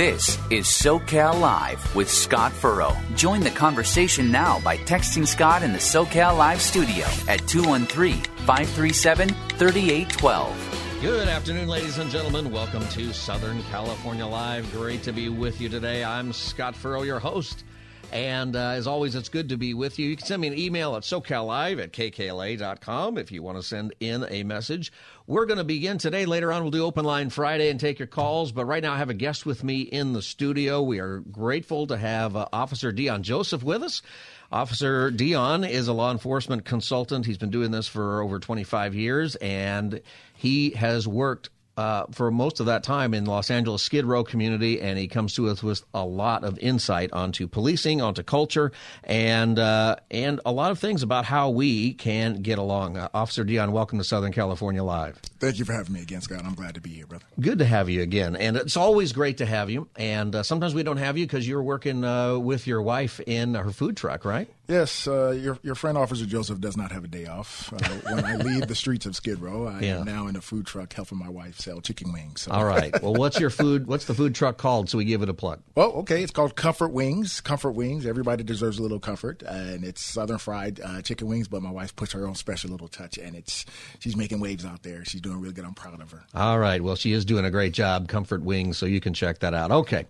[0.00, 2.96] This is SoCal Live with Scott Furrow.
[3.16, 9.28] Join the conversation now by texting Scott in the SoCal Live studio at 213 537
[9.28, 11.00] 3812.
[11.02, 12.50] Good afternoon, ladies and gentlemen.
[12.50, 14.72] Welcome to Southern California Live.
[14.72, 16.02] Great to be with you today.
[16.02, 17.64] I'm Scott Furrow, your host.
[18.12, 20.08] And uh, as always, it's good to be with you.
[20.08, 23.94] You can send me an email at socallive at kkla.com if you want to send
[24.00, 24.92] in a message.
[25.30, 26.26] We're going to begin today.
[26.26, 28.50] Later on, we'll do Open Line Friday and take your calls.
[28.50, 30.82] But right now, I have a guest with me in the studio.
[30.82, 34.02] We are grateful to have uh, Officer Deon Joseph with us.
[34.50, 37.26] Officer Deon is a law enforcement consultant.
[37.26, 40.00] He's been doing this for over 25 years, and
[40.34, 41.50] he has worked
[41.80, 45.34] uh, for most of that time in Los Angeles Skid Row community, and he comes
[45.36, 48.70] to us with a lot of insight onto policing, onto culture,
[49.02, 52.98] and uh, and a lot of things about how we can get along.
[52.98, 55.16] Uh, Officer Deon, welcome to Southern California Live.
[55.38, 56.42] Thank you for having me again, Scott.
[56.44, 57.24] I'm glad to be here, brother.
[57.40, 59.88] Good to have you again, and it's always great to have you.
[59.96, 63.54] And uh, sometimes we don't have you because you're working uh, with your wife in
[63.54, 64.50] her food truck, right?
[64.70, 67.72] Yes, uh, your your friend Officer Joseph does not have a day off.
[67.72, 69.98] Uh, when I leave the streets of Skid Row, I yeah.
[69.98, 72.42] am now in a food truck helping my wife sell chicken wings.
[72.42, 72.52] So.
[72.52, 73.02] All right.
[73.02, 73.88] Well, what's your food?
[73.88, 74.88] What's the food truck called?
[74.88, 75.60] So we give it a plug.
[75.74, 77.40] Well, okay, it's called Comfort Wings.
[77.40, 78.06] Comfort Wings.
[78.06, 81.48] Everybody deserves a little comfort, and it's southern fried uh, chicken wings.
[81.48, 83.66] But my wife puts her own special little touch, and it's
[83.98, 85.04] she's making waves out there.
[85.04, 85.64] She's doing really good.
[85.64, 86.22] I'm proud of her.
[86.32, 86.80] All right.
[86.80, 88.06] Well, she is doing a great job.
[88.06, 88.78] Comfort Wings.
[88.78, 89.72] So you can check that out.
[89.72, 90.06] Okay.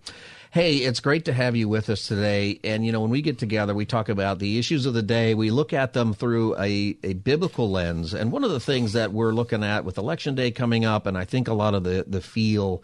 [0.53, 2.59] Hey, it's great to have you with us today.
[2.65, 5.33] And, you know, when we get together, we talk about the issues of the day.
[5.33, 8.13] We look at them through a, a biblical lens.
[8.13, 11.17] And one of the things that we're looking at with Election Day coming up, and
[11.17, 12.83] I think a lot of the, the feel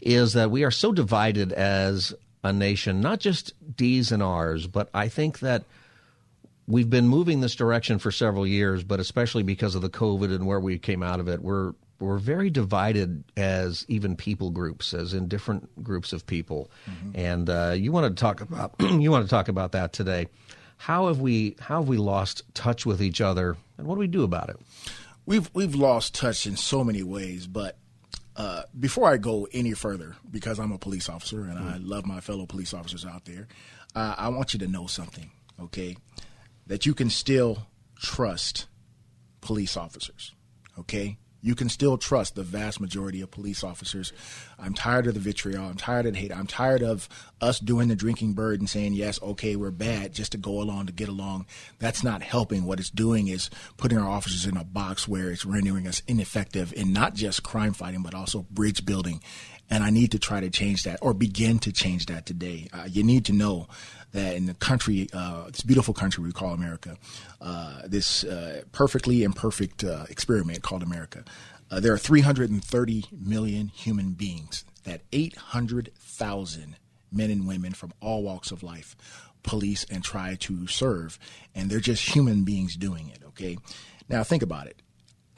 [0.00, 2.14] is that we are so divided as
[2.44, 5.64] a nation, not just D's and R's, but I think that
[6.68, 10.46] we've been moving this direction for several years, but especially because of the COVID and
[10.46, 15.14] where we came out of it, we're we're very divided as even people groups, as
[15.14, 16.70] in different groups of people.
[16.88, 17.10] Mm-hmm.
[17.14, 20.28] And uh, you want to talk about you want to talk about that today.
[20.76, 24.06] How have we how have we lost touch with each other, and what do we
[24.06, 24.56] do about it?
[25.26, 27.76] We've we've lost touch in so many ways, but
[28.38, 31.68] uh, before I go any further, because I'm a police officer and mm-hmm.
[31.68, 33.48] I love my fellow police officers out there,
[33.96, 35.96] uh, I want you to know something, okay?
[36.68, 37.66] That you can still
[37.98, 38.66] trust
[39.40, 40.34] police officers,
[40.78, 41.18] okay?
[41.48, 44.12] You can still trust the vast majority of police officers.
[44.58, 45.64] I'm tired of the vitriol.
[45.64, 46.30] I'm tired of the hate.
[46.30, 47.08] I'm tired of
[47.40, 50.88] us doing the drinking bird and saying, yes, okay, we're bad just to go along
[50.88, 51.46] to get along.
[51.78, 52.66] That's not helping.
[52.66, 53.48] What it's doing is
[53.78, 57.72] putting our officers in a box where it's rendering us ineffective in not just crime
[57.72, 59.22] fighting, but also bridge building.
[59.70, 62.68] And I need to try to change that or begin to change that today.
[62.74, 63.68] Uh, you need to know
[64.12, 66.96] that in the country, uh, this beautiful country we call America,
[67.40, 71.24] uh, this uh, perfectly imperfect uh, experiment called America,
[71.70, 74.64] uh, there are 330 million human beings.
[74.84, 76.76] That 800,000
[77.12, 78.96] men and women from all walks of life
[79.42, 81.18] police and try to serve,
[81.54, 83.20] and they're just human beings doing it.
[83.28, 83.58] Okay,
[84.08, 84.82] now think about it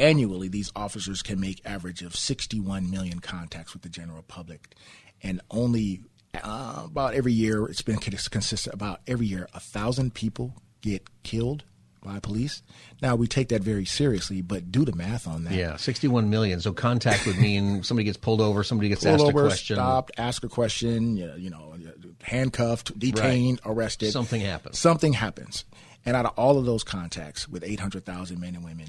[0.01, 4.75] annually these officers can make average of 61 million contacts with the general public
[5.23, 6.01] and only
[6.43, 8.75] uh, about every year, it's been consistent.
[8.75, 11.65] About every year, a thousand people get killed
[12.03, 12.63] by police.
[13.03, 15.55] Now we take that very seriously, but do the math on that.
[15.55, 16.61] Yeah, sixty-one million.
[16.61, 19.77] So contact would mean somebody gets pulled over, somebody gets pulled asked over, a question,
[19.77, 21.75] stopped, ask a question, you know,
[22.23, 23.73] handcuffed, detained, right.
[23.73, 24.13] arrested.
[24.13, 24.79] Something happens.
[24.79, 25.65] Something happens,
[26.05, 28.87] and out of all of those contacts with eight hundred thousand men and women,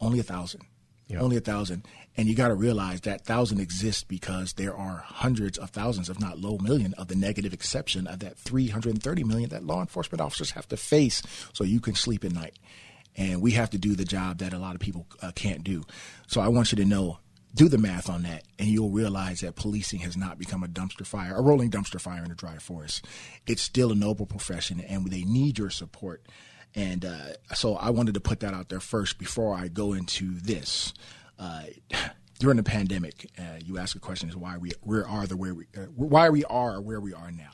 [0.00, 0.62] only a thousand.
[1.18, 1.86] Only a thousand.
[2.16, 6.18] And you got to realize that thousand exists because there are hundreds of thousands, if
[6.18, 10.52] not low million, of the negative exception of that 330 million that law enforcement officers
[10.52, 11.22] have to face
[11.52, 12.58] so you can sleep at night.
[13.16, 15.84] And we have to do the job that a lot of people uh, can't do.
[16.26, 17.18] So I want you to know
[17.56, 21.06] do the math on that, and you'll realize that policing has not become a dumpster
[21.06, 23.06] fire, a rolling dumpster fire in a dry forest.
[23.46, 26.26] It's still a noble profession, and they need your support.
[26.74, 30.38] And uh, so I wanted to put that out there first before I go into
[30.38, 30.92] this.
[31.38, 31.62] Uh,
[32.38, 35.54] during the pandemic, uh, you ask a question: Is why we where are the where
[35.54, 37.50] we uh, why we are where we are now?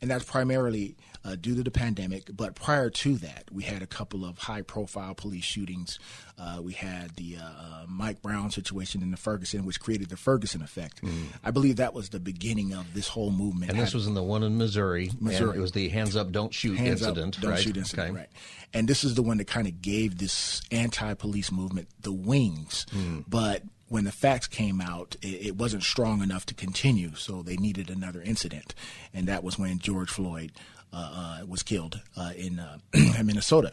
[0.00, 2.30] And that's primarily uh, due to the pandemic.
[2.34, 5.98] But prior to that, we had a couple of high-profile police shootings.
[6.38, 10.16] Uh, we had the uh, uh Mike Brown situation in the Ferguson, which created the
[10.16, 11.02] Ferguson effect.
[11.02, 11.26] Mm.
[11.42, 13.72] I believe that was the beginning of this whole movement.
[13.72, 15.10] And this was in the one in Missouri.
[15.20, 15.58] Missouri.
[15.58, 17.36] it was the hands up, don't shoot hands incident.
[17.36, 17.60] Up, don't right?
[17.60, 18.10] shoot incident.
[18.10, 18.18] Okay.
[18.18, 18.28] Right.
[18.72, 22.86] And this is the one that kind of gave this anti-police movement the wings.
[22.90, 23.24] Mm.
[23.26, 27.56] But when the facts came out, it, it, wasn't strong enough to continue, so they
[27.56, 28.74] needed another incident,
[29.14, 30.52] and that was when George Floyd
[30.92, 32.78] uh, uh, was killed uh, in uh,
[33.24, 33.72] Minnesota,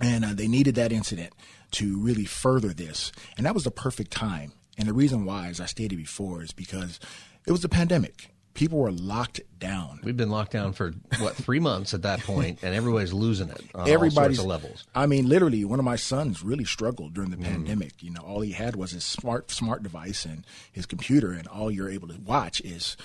[0.00, 1.32] and uh, they needed that incident
[1.72, 4.52] to really further this, and that was the perfect time.
[4.78, 6.98] And the reason why, as I stated before, is because
[7.46, 10.00] it was a pandemic people were locked down.
[10.04, 13.62] We've been locked down for what three months at that point, and everybody's losing it
[13.74, 14.86] on Everybody's, all sorts of levels.
[14.94, 17.44] I mean, literally, one of my sons really struggled during the mm.
[17.44, 18.02] pandemic.
[18.02, 21.70] You know, all he had was his smart smart device and his computer, and all
[21.70, 22.98] you're able to watch is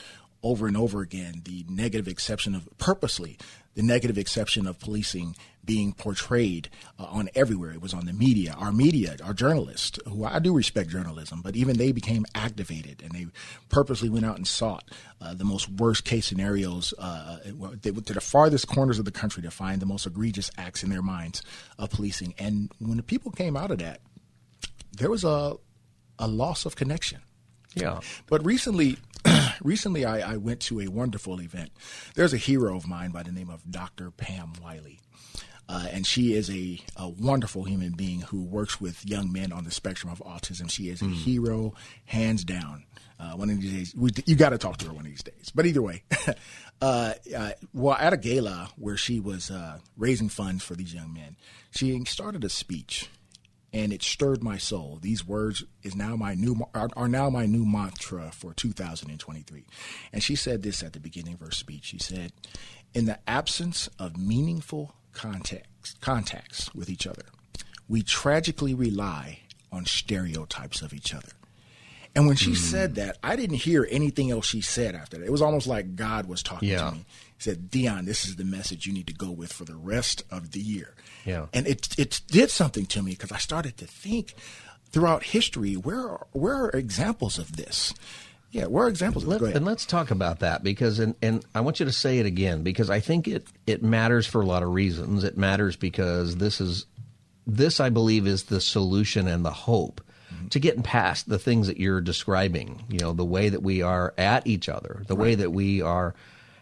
[0.43, 3.37] over and over again the negative exception of purposely
[3.75, 6.69] the negative exception of policing being portrayed
[7.00, 7.72] uh, on everywhere.
[7.72, 11.56] It was on the media, our media, our journalists, who I do respect journalism, but
[11.56, 13.27] even they became activated and they
[13.69, 14.89] purposely went out and sought
[15.22, 16.94] uh, the most worst case scenarios.
[16.98, 17.39] Uh,
[17.81, 20.83] they went to the farthest corners of the country to find the most egregious acts
[20.83, 21.42] in their minds
[21.77, 22.33] of policing.
[22.38, 24.01] And when the people came out of that,
[24.98, 25.57] there was a
[26.18, 27.19] a loss of connection.
[27.74, 28.00] Yeah.
[28.27, 28.98] But recently,
[29.63, 31.71] recently I, I, went to a wonderful event.
[32.15, 34.11] There's a hero of mine by the name of Dr.
[34.11, 34.99] Pam Wiley.
[35.67, 39.63] Uh, and she is a, a, wonderful human being who works with young men on
[39.63, 40.69] the spectrum of autism.
[40.69, 41.13] She is a mm.
[41.13, 41.73] hero,
[42.05, 42.83] hands down.
[43.19, 45.23] Uh, one of these days, we, you got to talk to her one of these
[45.23, 45.51] days.
[45.55, 46.03] But either way,
[46.81, 51.13] uh, uh, well, at a gala where she was uh, raising funds for these young
[51.13, 51.35] men,
[51.71, 53.09] she started a speech
[53.75, 55.00] and it stirred my soul.
[55.01, 59.66] These words is now my new are, are, now my new mantra for 2023.
[60.13, 61.83] And she said this at the beginning of her speech.
[61.83, 62.31] She said,
[62.94, 67.25] "In the absence of meaningful context contacts with each other,
[67.89, 69.42] we tragically rely
[69.74, 71.33] on stereotypes of each other."
[72.15, 72.57] And when she mm.
[72.57, 75.25] said that, I didn't hear anything else she said after that.
[75.25, 76.89] It was almost like God was talking yeah.
[76.89, 77.06] to me.
[77.38, 80.23] He said, Deon, this is the message you need to go with for the rest
[80.31, 80.94] of the year.
[81.25, 81.47] Yeah.
[81.53, 84.33] And it it did something to me because I started to think
[84.91, 87.94] throughout history, where are, where are examples of this?
[88.51, 91.81] Yeah, where are examples Let, And let's talk about that because, and, and I want
[91.81, 94.69] you to say it again because I think it, it matters for a lot of
[94.69, 95.25] reasons.
[95.25, 96.85] It matters because this is,
[97.45, 100.00] this I believe is the solution and the hope.
[100.50, 102.83] To getting past the things that you're describing.
[102.89, 105.21] You know, the way that we are at each other, the right.
[105.21, 106.15] way that we are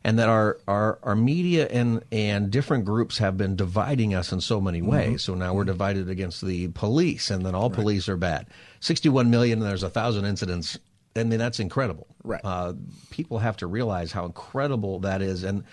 [0.04, 4.42] and that our, our, our media and, and different groups have been dividing us in
[4.42, 4.92] so many mm-hmm.
[4.92, 5.08] ways.
[5.08, 5.18] Mm-hmm.
[5.18, 7.76] So now we're divided against the police, and then all right.
[7.80, 8.48] police are bad.
[8.82, 10.78] 61 million, and there's a thousand incidents.
[11.16, 12.08] I mean, that's incredible.
[12.24, 12.42] Right.
[12.44, 12.74] Uh,
[13.12, 15.44] people have to realize how incredible that is.
[15.44, 15.64] And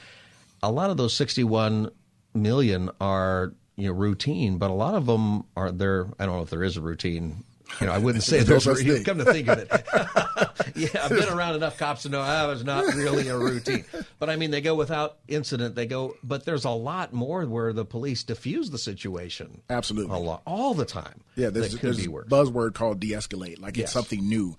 [0.62, 1.90] a lot of those 61
[2.34, 6.06] million are you know routine, but a lot of them are there.
[6.18, 7.44] I don't know if there is a routine
[7.80, 8.74] you know, I wouldn't say those are,
[9.04, 9.68] come to think of it.
[10.76, 13.84] yeah, I've been around enough cops to know ah, that was not really a routine.
[14.18, 15.74] But I mean, they go without incident.
[15.74, 19.62] They go, but there's a lot more where the police diffuse the situation.
[19.70, 20.16] Absolutely.
[20.16, 21.22] A lot, all the time.
[21.36, 23.60] Yeah, there's, there's a buzzword called de-escalate.
[23.60, 23.84] Like yes.
[23.84, 24.56] it's something new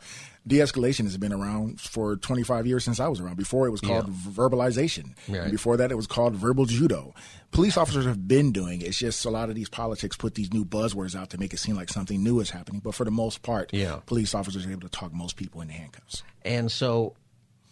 [0.47, 3.38] de-escalation has been around for 25 years since I was around.
[3.38, 4.31] Before it was called yeah.
[4.31, 5.13] verbalization.
[5.27, 5.51] Right.
[5.51, 7.13] before that it was called verbal judo.
[7.51, 8.85] Police officers have been doing it.
[8.85, 11.57] It's just a lot of these politics put these new buzzwords out to make it
[11.57, 12.81] seem like something new is happening.
[12.83, 13.99] But for the most part, yeah.
[14.05, 16.23] police officers are able to talk most people into handcuffs.
[16.44, 17.16] And so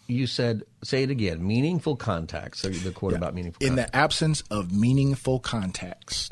[0.06, 2.60] you said, say it again, meaningful contacts.
[2.60, 3.18] So the quote yeah.
[3.18, 6.28] about meaningful In the absence of meaningful contacts,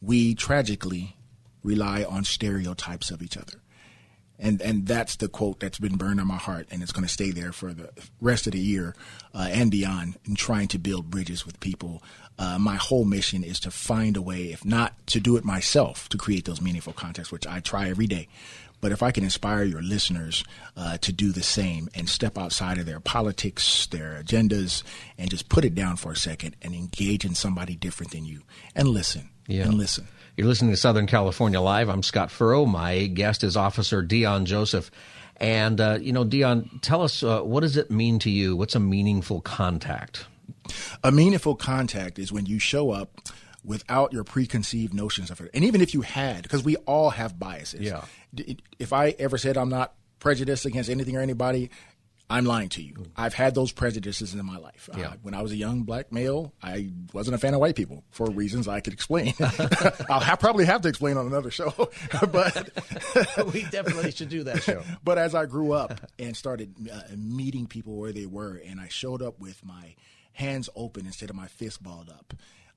[0.00, 1.16] we tragically
[1.62, 3.60] rely on stereotypes of each other
[4.38, 7.12] and and that's the quote that's been burned on my heart, and it's going to
[7.12, 7.90] stay there for the
[8.20, 8.94] rest of the year
[9.34, 10.18] uh, and beyond.
[10.24, 12.02] In trying to build bridges with people,
[12.38, 16.08] uh, my whole mission is to find a way, if not to do it myself,
[16.10, 18.28] to create those meaningful contacts, which I try every day.
[18.82, 20.44] But if I can inspire your listeners
[20.76, 24.82] uh, to do the same and step outside of their politics, their agendas,
[25.16, 28.42] and just put it down for a second and engage in somebody different than you
[28.74, 29.64] and listen yeah.
[29.64, 30.06] and listen.
[30.36, 31.88] You're listening to Southern California Live.
[31.88, 32.66] I'm Scott Furrow.
[32.66, 34.90] My guest is Officer Deon Joseph.
[35.38, 38.54] And, uh, you know, Deon, tell us uh, what does it mean to you?
[38.54, 40.26] What's a meaningful contact?
[41.02, 43.18] A meaningful contact is when you show up
[43.64, 45.50] without your preconceived notions of it.
[45.54, 47.80] And even if you had, because we all have biases.
[47.80, 48.04] Yeah.
[48.78, 51.70] If I ever said I'm not prejudiced against anything or anybody,
[52.28, 52.94] I'm lying to you.
[52.94, 53.06] Mm.
[53.16, 54.88] I've had those prejudices in my life.
[54.96, 55.10] Yeah.
[55.10, 58.04] Uh, when I was a young black male, I wasn't a fan of white people
[58.10, 59.34] for reasons I could explain.
[59.40, 61.72] I'll ha- probably have to explain on another show,
[62.32, 62.70] but
[63.52, 64.82] we definitely should do that show.
[65.04, 68.88] but as I grew up and started uh, meeting people where they were, and I
[68.88, 69.94] showed up with my
[70.32, 72.34] hands open instead of my fist balled up.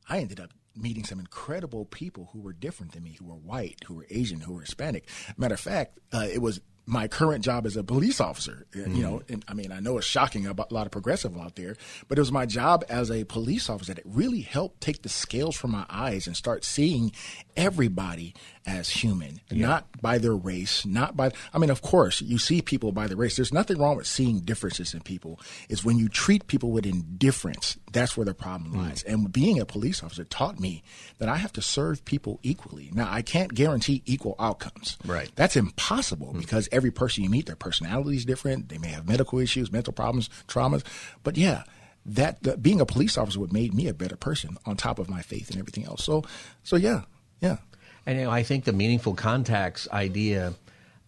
[0.07, 3.79] I ended up meeting some incredible people who were different than me, who were white,
[3.85, 5.07] who were Asian, who were Hispanic.
[5.37, 8.65] Matter of fact, uh, it was my current job as a police officer.
[8.71, 8.95] Mm-hmm.
[8.95, 11.55] You know, and I mean, I know it's shocking about a lot of progressive out
[11.55, 11.77] there,
[12.07, 15.55] but it was my job as a police officer that really helped take the scales
[15.55, 17.11] from my eyes and start seeing
[17.55, 18.33] everybody
[18.69, 19.65] as human, yeah.
[19.65, 21.31] not by their race, not by.
[21.53, 23.35] I mean, of course, you see people by the race.
[23.35, 25.39] There's nothing wrong with seeing differences in people.
[25.69, 28.77] Is when you treat people with indifference, that's where the problem mm.
[28.77, 29.01] lies.
[29.03, 30.83] And being a police officer taught me
[31.17, 32.91] that I have to serve people equally.
[32.93, 34.97] Now, I can't guarantee equal outcomes.
[35.03, 35.31] Right.
[35.35, 36.39] That's impossible mm.
[36.39, 38.69] because every person you meet, their personality is different.
[38.69, 40.83] They may have medical issues, mental problems, traumas.
[41.23, 41.63] But yeah,
[42.05, 45.09] that the, being a police officer would made me a better person on top of
[45.09, 46.03] my faith and everything else.
[46.03, 46.23] So,
[46.63, 47.01] so yeah,
[47.41, 47.57] yeah.
[48.05, 50.53] And you know, I think the meaningful contacts idea.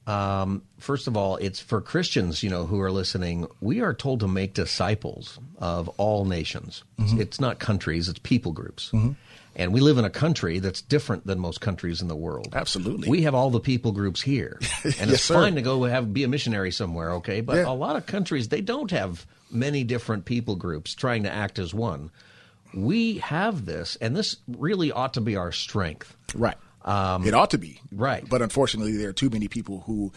[0.07, 3.47] Um, first of all, it's for Christians, you know, who are listening.
[3.61, 6.83] We are told to make disciples of all nations.
[6.99, 7.13] Mm-hmm.
[7.13, 8.89] It's, it's, not countries; it's people groups.
[8.91, 9.11] Mm-hmm.
[9.55, 12.53] And we live in a country that's different than most countries in the world.
[12.53, 13.09] Absolutely.
[13.09, 14.59] We have all the people groups here.
[14.83, 15.33] And yes, it's sir.
[15.35, 17.41] fine to go have be a missionary somewhere, okay?
[17.41, 17.67] But Yeah.
[17.69, 21.73] a lot of countries they don't have many different people groups trying to act as
[21.73, 22.11] one.
[22.73, 26.15] We have this, and this really ought to be our strength.
[26.33, 26.55] Right.
[26.83, 27.79] Um, it ought to be.
[27.91, 28.27] right.
[28.27, 30.11] But unfortunately, there are too many people who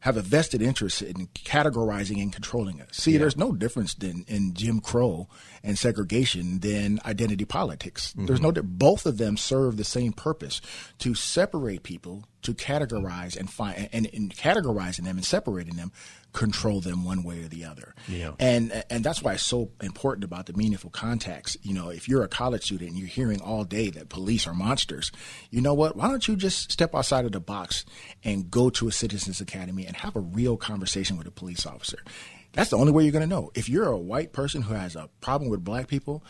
[0.00, 2.88] have a vested interest in categorizing and controlling us.
[2.92, 5.28] See, there's no difference than in Jim Crow
[5.62, 8.14] and segregation than identity politics.
[8.16, 8.44] There's mm-hmm.
[8.44, 10.62] no di- both of them serve the same purpose
[11.00, 15.92] to separate people, to categorize and find and, and categorizing them and separating them,
[16.32, 17.94] control them one way or the other.
[18.08, 18.32] Yeah.
[18.38, 21.56] And and that's why it's so important about the meaningful contacts.
[21.62, 24.54] You know, if you're a college student and you're hearing all day that police are
[24.54, 25.10] monsters,
[25.50, 25.96] you know what?
[25.96, 27.84] Why don't you just step outside of the box
[28.24, 31.98] and go to a citizens academy and have a real conversation with a police officer?
[32.52, 33.50] That's the only way you're going to know.
[33.54, 36.24] If you're a white person who has a problem with black people,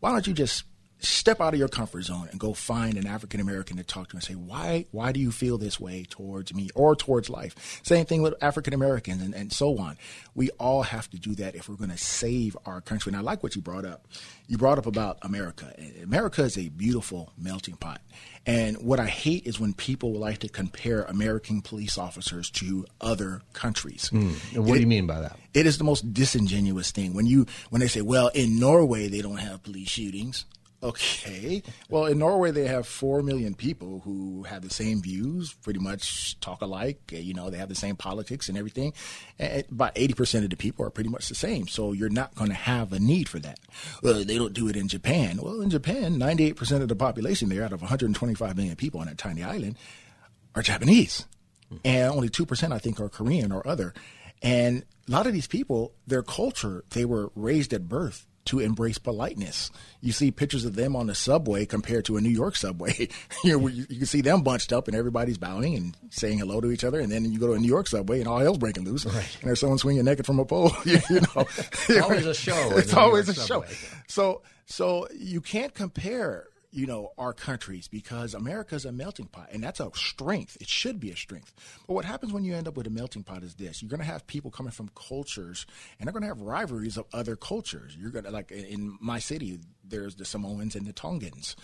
[0.00, 0.64] why don't you just
[1.04, 4.16] step out of your comfort zone and go find an African American to talk to
[4.16, 7.80] and say, why, why do you feel this way towards me or towards life?
[7.82, 9.96] Same thing with African Americans and, and so on.
[10.34, 13.10] We all have to do that if we're going to save our country.
[13.10, 14.06] And I like what you brought up.
[14.46, 15.74] You brought up about America.
[16.02, 18.00] America is a beautiful melting pot.
[18.46, 23.40] And what I hate is when people like to compare American police officers to other
[23.54, 24.08] countries.
[24.08, 24.32] Hmm.
[24.52, 25.38] And what do you mean by that?
[25.54, 29.22] It is the most disingenuous thing when you when they say, "Well, in Norway they
[29.22, 30.44] don't have police shootings."
[30.84, 35.80] Okay, well, in Norway they have four million people who have the same views, pretty
[35.80, 37.00] much talk alike.
[37.10, 38.92] uh, You know, they have the same politics and everything.
[39.38, 41.68] Eh, eh, and about eighty percent of the people are pretty much the same.
[41.68, 43.60] So you're not going to have a need for that.
[44.02, 45.38] Well, they don't do it in Japan.
[45.40, 48.54] Well, in Japan, ninety-eight percent of the population there, out of one hundred and twenty-five
[48.54, 49.78] million people on that tiny island,
[50.54, 51.24] are Japanese,
[51.72, 51.78] mm-hmm.
[51.82, 53.94] and only two percent, I think, are Korean or other.
[54.42, 58.98] And a lot of these people, their culture, they were raised at birth to embrace
[58.98, 59.70] politeness.
[60.00, 63.08] You see pictures of them on the subway compared to a New York subway.
[63.44, 66.60] you, know, you you can see them bunched up and everybody's bowing and saying hello
[66.60, 67.00] to each other.
[67.00, 69.04] And then you go to a New York subway and all hell's breaking loose.
[69.06, 70.72] And there's someone swinging naked from a pole.
[70.84, 73.68] you, you know, It's always a show It's always a subway.
[73.68, 73.96] show.
[74.08, 79.62] So, so you can't compare, you know, our countries because America's a melting pot, and
[79.62, 80.56] that's a strength.
[80.60, 81.54] It should be a strength.
[81.86, 84.00] But what happens when you end up with a melting pot is this: you're going
[84.00, 85.66] to have people coming from cultures,
[85.98, 87.96] and they're going to have rivalries of other cultures.
[87.96, 91.54] You're going to like in my city, there's the Samoans and the Tongans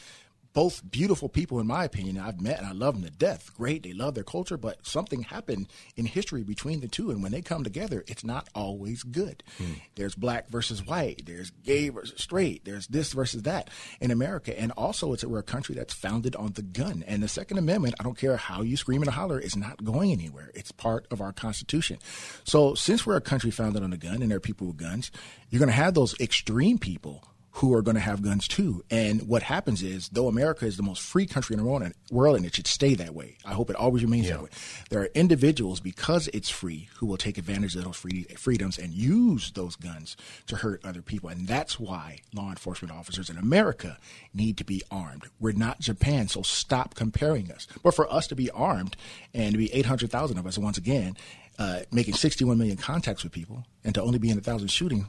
[0.52, 3.50] both beautiful people in my opinion i've met and i love them to death.
[3.56, 7.32] Great they love their culture but something happened in history between the two and when
[7.32, 9.42] they come together it's not always good.
[9.58, 9.74] Hmm.
[9.94, 14.72] There's black versus white there's gay versus straight there's this versus that in america and
[14.72, 17.04] also it's a, we're a country that's founded on the gun.
[17.06, 20.12] And the second amendment i don't care how you scream and holler is not going
[20.12, 20.50] anywhere.
[20.54, 21.98] It's part of our constitution.
[22.44, 25.10] So since we're a country founded on the gun and there are people with guns
[25.50, 28.82] you're going to have those extreme people who are going to have guns too.
[28.90, 32.46] And what happens is, though America is the most free country in the world, and
[32.46, 33.36] it should stay that way.
[33.44, 34.50] I hope it always remains that way.
[34.88, 38.92] There are individuals because it's free who will take advantage of those free, freedoms and
[38.92, 40.16] use those guns
[40.46, 41.28] to hurt other people.
[41.28, 43.98] And that's why law enforcement officers in America
[44.32, 45.24] need to be armed.
[45.40, 47.66] We're not Japan, so stop comparing us.
[47.82, 48.96] But for us to be armed
[49.34, 51.16] and to be 800,000 of us once again,
[51.58, 55.08] uh, making 61 million contacts with people and to only be in a thousand shooting,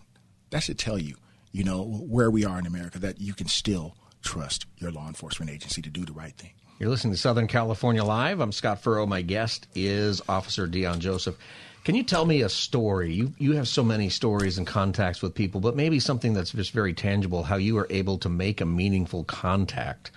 [0.49, 1.15] that should tell you,
[1.51, 5.51] you know, where we are in America, that you can still trust your law enforcement
[5.51, 6.51] agency to do the right thing.
[6.79, 8.39] You're listening to Southern California Live.
[8.39, 9.05] I'm Scott Furrow.
[9.05, 11.37] My guest is Officer Deon Joseph.
[11.83, 13.13] Can you tell me a story?
[13.13, 16.71] You you have so many stories and contacts with people, but maybe something that's just
[16.71, 17.43] very tangible.
[17.43, 20.11] How you were able to make a meaningful contact,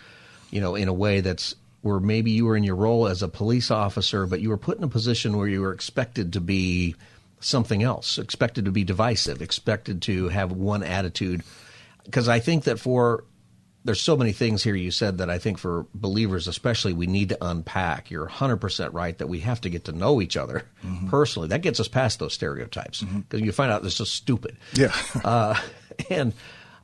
[0.51, 3.29] you know, in a way that's where maybe you were in your role as a
[3.29, 6.97] police officer, but you were put in a position where you were expected to be
[7.45, 11.43] something else, expected to be divisive, expected to have one attitude.
[12.05, 13.25] because I think that for
[13.87, 17.29] there's so many things here you said that I think for believers especially we need
[17.29, 18.11] to unpack.
[18.11, 21.09] You're 100% right that we have to get to know each other Mm-hmm.
[21.11, 21.49] personally.
[21.49, 24.57] That gets us past those stereotypes because you find out it's just stupid.
[24.73, 24.95] Yeah.
[25.25, 25.55] Uh,
[26.11, 26.33] and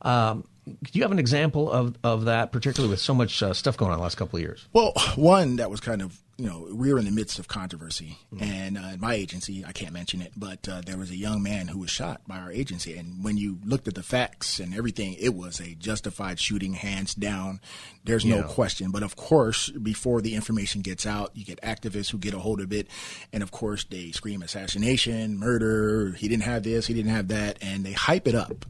[0.03, 3.77] um, do you have an example of, of that, particularly with so much uh, stuff
[3.77, 4.67] going on the last couple of years?
[4.73, 8.17] Well, one that was kind of, you know, we were in the midst of controversy,
[8.39, 11.43] and uh, in my agency, I can't mention it, but uh, there was a young
[11.43, 14.73] man who was shot by our agency, and when you looked at the facts and
[14.73, 17.61] everything, it was a justified shooting, hands down.
[18.05, 18.89] There's no question.
[18.89, 22.59] But of course, before the information gets out, you get activists who get a hold
[22.59, 22.87] of it,
[23.31, 26.13] and of course, they scream assassination, murder.
[26.13, 28.65] He didn't have this, he didn't have that, and they hype it up.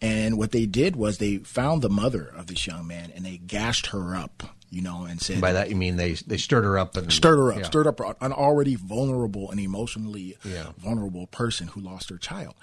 [0.00, 3.38] And what they did was they found the mother of this young man and they
[3.38, 4.42] gashed her up,
[4.76, 7.38] you know, and said, By that you mean they they stirred her up and stirred
[7.38, 7.64] her up, Yeah.
[7.64, 10.72] stirred up an already vulnerable and emotionally Yeah.
[10.76, 12.54] vulnerable person who lost her child.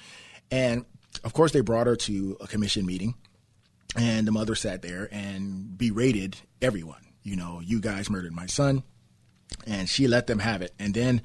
[0.51, 0.85] And
[1.23, 3.15] of course, they brought her to a commission meeting,
[3.95, 7.01] and the mother sat there and berated everyone.
[7.23, 8.83] You know, you guys murdered my son,
[9.65, 10.73] and she let them have it.
[10.77, 11.21] And then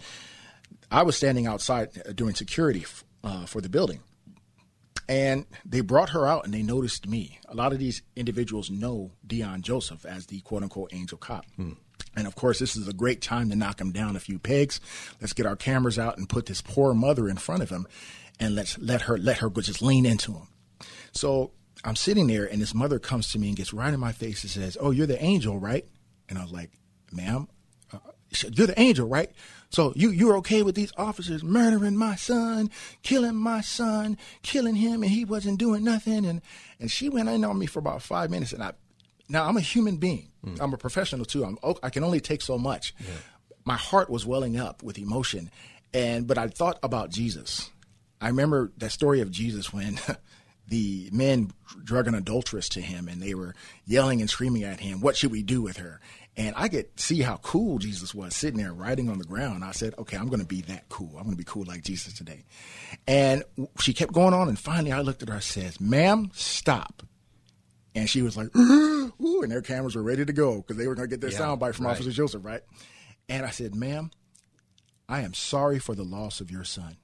[0.91, 2.87] I was standing outside uh, doing security
[3.23, 4.01] uh, for the building.
[5.09, 7.39] And they brought her out and they noticed me.
[7.49, 11.47] A lot of these individuals know Deon Joseph as the quote unquote angel cop.
[12.15, 14.81] And of course, this is a great time to knock him down a few pegs.
[15.21, 17.87] Let's get our cameras out and put this poor mother in front of him
[18.39, 20.49] and let's let her let her go just lean into him.
[21.13, 21.53] So
[21.85, 24.43] I'm sitting there and this mother comes to me and gets right in my face
[24.43, 25.87] and says, Oh, you're the angel, right?
[26.29, 26.71] And I was like,
[27.13, 27.49] ma'am,
[27.93, 27.99] uh,
[28.53, 29.31] you're the angel, right?
[29.71, 32.71] So you you're okay with these officers murdering my son,
[33.03, 36.41] killing my son, killing him, and he wasn't doing nothing, and
[36.81, 38.73] and she went in on me for about five minutes, and I
[39.29, 40.55] now I'm a human being, hmm.
[40.59, 41.45] I'm a professional too.
[41.45, 42.95] I'm oh, I can only take so much.
[43.65, 45.51] My heart was welling up with emotion,
[45.93, 47.71] and but I thought about Jesus.
[48.21, 49.99] I remember that story of Jesus when.
[50.71, 53.55] The men drug an adulteress to him and they were
[53.87, 55.99] yelling and screaming at him, What should we do with her?
[56.39, 59.65] And I could see how cool Jesus was sitting there writing on the ground.
[59.65, 61.11] I said, okay, I'm going to be that cool.
[61.17, 62.45] I'm going to be cool like Jesus today.
[63.09, 63.43] And
[63.81, 64.49] she kept going on.
[64.49, 65.35] And finally, I looked at her.
[65.35, 67.03] I said, ma'am, stop.
[67.93, 70.95] And she was like, ooh, and their cameras were ready to go because they were
[70.95, 71.93] going to get their Yeah, soundbite from right.
[71.93, 72.63] Officer Joseph, right?
[73.29, 74.13] And I said, ma'am,
[75.09, 76.99] I am sorry for the loss of your son.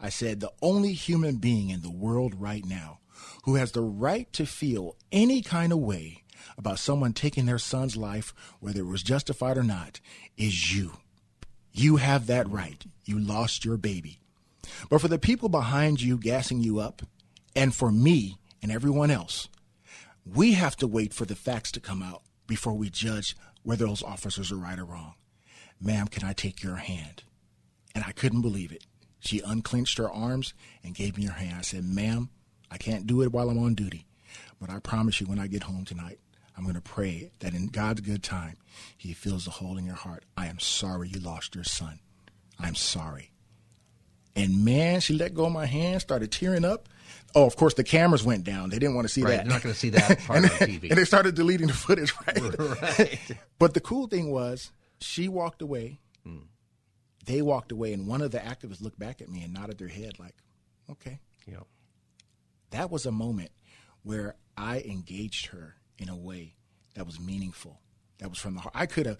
[0.00, 2.98] I said, the only human being in the world right now
[3.44, 6.19] who has the right to feel any kind of way
[6.58, 10.00] about someone taking their son's life, whether it was justified or not,
[10.36, 10.92] is you.
[11.72, 12.84] You have that right.
[13.04, 14.18] You lost your baby.
[14.88, 17.02] But for the people behind you gassing you up,
[17.54, 19.48] and for me and everyone else,
[20.24, 24.02] we have to wait for the facts to come out before we judge whether those
[24.02, 25.14] officers are right or wrong.
[25.80, 27.22] Ma'am, can I take your hand?
[27.94, 28.84] And I couldn't believe it.
[29.20, 31.56] She unclenched her arms and gave me her hand.
[31.58, 32.30] I said, Ma'am,
[32.70, 34.06] I can't do it while I'm on duty,
[34.60, 36.18] but I promise you when I get home tonight,
[36.60, 38.58] I'm going to pray that in God's good time,
[38.98, 40.26] He fills the hole in your heart.
[40.36, 42.00] I am sorry you lost your son.
[42.58, 43.30] I'm sorry.
[44.36, 46.86] And man, she let go of my hand, started tearing up.
[47.34, 48.68] Oh, of course, the cameras went down.
[48.68, 49.44] They didn't want to see Right, that.
[49.46, 50.90] they're not gonna see that part and, on TV.
[50.90, 52.58] And they started deleting the footage, right?
[52.98, 53.18] Right.
[53.58, 54.70] But the cool thing was,
[55.00, 55.98] she walked away.
[56.26, 56.40] Hmm.
[57.24, 59.88] They walked away, and one of the activists looked back at me and nodded their
[59.88, 60.34] head, like,
[60.90, 61.20] okay.
[61.46, 61.60] Yeah.
[62.68, 63.50] That was a moment
[64.02, 66.56] where I engaged her in a way
[66.94, 67.78] that was meaningful.
[68.18, 68.74] That was from the heart.
[68.76, 69.16] I could have,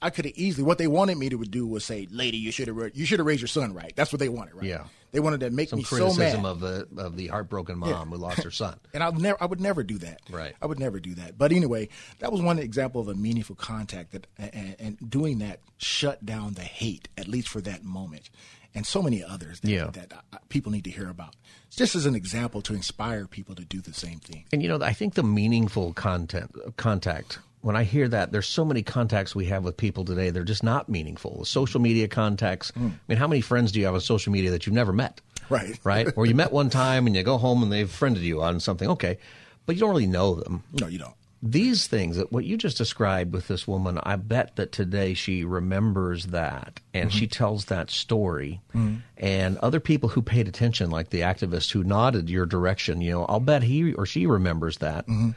[0.00, 0.64] I could have easily.
[0.64, 3.26] What they wanted me to do was say, "Lady, you should have, you should have
[3.26, 4.64] raised your son right." That's what they wanted, right?
[4.64, 4.84] Yeah.
[5.10, 6.48] They wanted to make Some me so criticism mad.
[6.48, 8.80] of the of the heartbroken mom who lost her son.
[8.94, 10.20] And I would never, I would never do that.
[10.30, 10.54] Right.
[10.62, 11.36] I would never do that.
[11.36, 15.60] But anyway, that was one example of a meaningful contact that, and, and doing that
[15.76, 18.30] shut down the hate, at least for that moment,
[18.74, 19.90] and so many others that, Yeah.
[19.92, 21.34] that uh, people need to hear about.
[21.70, 24.44] Just as an example to inspire people to do the same thing.
[24.52, 27.38] And you know, I think the meaningful content contact.
[27.62, 30.30] When I hear that, there's so many contacts we have with people today.
[30.30, 31.38] They're just not meaningful.
[31.40, 32.72] The social media contacts.
[32.76, 35.20] I mean, how many friends do you have on social media that you've never met?
[35.48, 35.78] Right.
[35.84, 36.08] Right.
[36.16, 38.88] or you met one time and you go home and they've friended you on something.
[38.88, 39.18] Okay,
[39.66, 40.64] but you don't really know them.
[40.72, 41.14] No, you don't.
[41.44, 45.42] These things that what you just described with this woman, I bet that today she
[45.42, 47.32] remembers that and she mm-hmm.
[47.32, 48.60] tells that story.
[48.74, 48.98] Mm-hmm.
[49.16, 53.24] And other people who paid attention, like the activist who nodded your direction, you know,
[53.24, 55.06] I'll bet he or she remembers that.
[55.08, 55.30] Mm-hmm.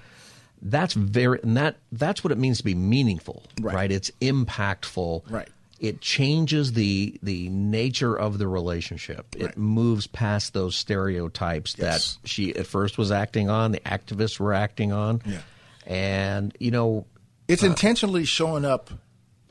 [0.61, 3.75] That's very, and that that's what it means to be meaningful, Right.
[3.75, 3.91] right?
[3.91, 5.49] It's impactful, Right.
[5.79, 9.25] It changes the the nature of the relationship.
[9.35, 12.17] It moves past those stereotypes Yes.
[12.21, 15.21] that she at first was acting on, the activists were acting on.
[15.25, 15.39] Yeah.
[15.85, 17.05] And, you know,
[17.47, 18.89] It's uh, intentionally showing up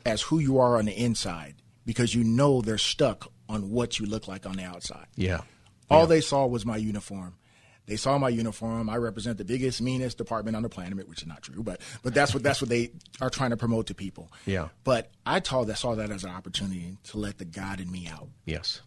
[0.04, 1.54] as who you are on the inside
[1.86, 5.06] because you know they're stuck on what you look like on the outside.
[5.16, 5.40] yeah.
[5.90, 7.36] All they saw was my uniform.
[7.86, 8.88] They saw my uniform.
[8.88, 12.14] I represent the biggest, meanest department on the planet, which is not true, but but
[12.14, 14.32] that's what that's what they are trying to promote to people.
[14.46, 14.68] Yeah.
[14.82, 18.08] But I saw that saw that as an opportunity to let the God in me
[18.08, 18.80] out, Yes.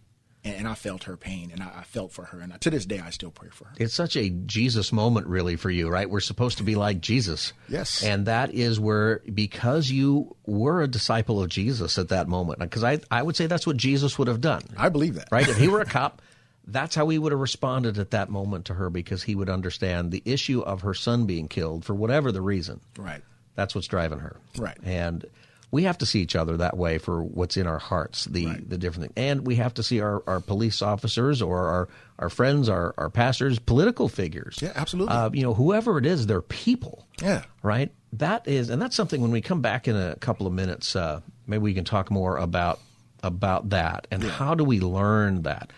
[0.55, 2.99] And, I felt her pain, and I, I felt for her, and to this day
[2.99, 3.73] I still pray for her.
[3.77, 6.09] It's such a Jesus moment, really, for you, right?
[6.09, 7.53] We're supposed to be like Jesus.
[7.69, 8.03] Yes.
[8.03, 12.83] And that is where, because you were a disciple of Jesus at that moment, because
[12.83, 15.29] I, I would say that's what Jesus would have done, I believe that.
[15.31, 15.47] right?
[15.47, 16.21] If he were a cop,
[16.67, 20.11] that's how he would have responded at that moment to her because he would understand
[20.11, 22.81] the issue of her son being killed for whatever the reason.
[22.97, 23.21] Right.
[23.55, 24.35] That's what's driving her.
[24.57, 24.77] Right.
[24.83, 25.25] And
[25.69, 28.77] we have to see each other that way for what's in our hearts, the, the
[28.77, 29.23] different thing.
[29.25, 33.09] And we have to see our, our police officers or our, our friends, our, our
[33.09, 34.59] pastors, political figures.
[34.61, 35.13] Yeah, absolutely.
[35.13, 37.05] Uh, you know, whoever it is, they're people.
[37.21, 37.43] Yeah.
[37.63, 37.91] Right?
[38.13, 41.19] That is, and that's something when we come back in a couple of minutes, uh,
[41.45, 42.79] maybe we can talk more about
[43.23, 45.73] about that and how do we learn that.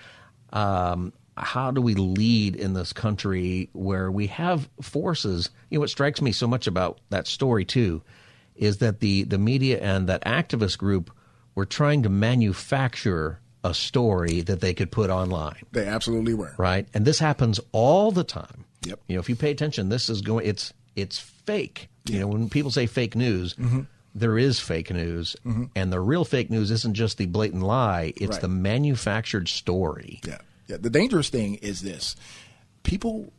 [0.52, 5.50] Um, how do we lead in this country where we have forces?
[5.70, 8.04] You know, what strikes me so much about that story too
[8.60, 11.10] is that the the media and that activist group
[11.56, 16.54] were trying to manufacture a story that they could put online They absolutely were.
[16.58, 16.88] right?
[16.94, 18.64] And this happens all the time.
[18.86, 19.00] Yep.
[19.08, 20.46] You know, if you pay attention, this is going.
[20.46, 21.90] It's it's fake.
[22.06, 23.82] You know, when people say fake news, Mm-hmm.
[24.16, 25.36] there is fake news,
[25.76, 28.42] and the real fake news isn't just the blatant lie; it's Right.
[28.42, 30.22] the manufactured story.
[30.26, 30.38] Yeah.
[30.68, 30.78] Yeah.
[30.78, 32.16] The dangerous thing is this
[32.84, 33.34] people,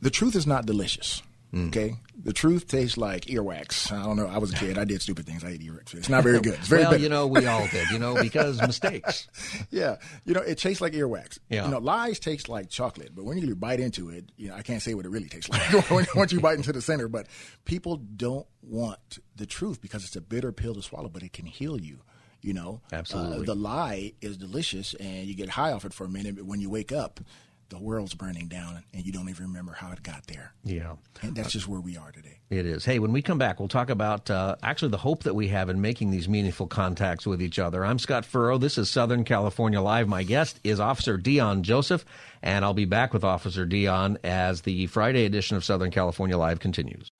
[0.00, 1.22] the truth is not delicious.
[1.52, 1.68] Mm.
[1.68, 1.96] Okay?
[2.24, 3.92] The truth tastes like earwax.
[3.92, 4.26] I don't know.
[4.26, 4.78] I was a kid.
[4.78, 5.44] I did stupid things.
[5.44, 5.94] I ate earwax.
[5.94, 6.54] It's not very good.
[6.54, 7.02] It's very well, bitter.
[7.02, 7.88] you know, we all did.
[7.90, 9.28] You know, because mistakes.
[9.70, 11.38] Yeah, you know, it tastes like earwax.
[11.48, 11.64] Yeah.
[11.66, 14.62] You know, lies taste like chocolate, but when you bite into it, you know, I
[14.62, 17.06] can't say what it really tastes like once you bite into the center.
[17.08, 17.26] But
[17.64, 21.46] people don't want the truth because it's a bitter pill to swallow, but it can
[21.46, 22.00] heal you.
[22.42, 23.38] You know, Absolutely.
[23.38, 26.44] Uh, the lie is delicious, and you get high off it for a minute, but
[26.44, 27.18] when you wake up,
[27.68, 30.52] the world's burning down, and you don't even remember how it got there.
[30.64, 30.94] Yeah.
[31.22, 32.38] And that's just where we are today.
[32.50, 32.84] It is.
[32.84, 35.68] Hey, when we come back, we'll talk about uh, actually the hope that we have
[35.68, 37.84] in making these meaningful contacts with each other.
[37.84, 38.58] I'm Scott Furrow.
[38.58, 40.08] This is Southern California Live.
[40.08, 42.04] My guest is Officer Deon Joseph,
[42.42, 46.60] and I'll be back with Officer Deon as the Friday edition of Southern California Live
[46.60, 47.10] continues.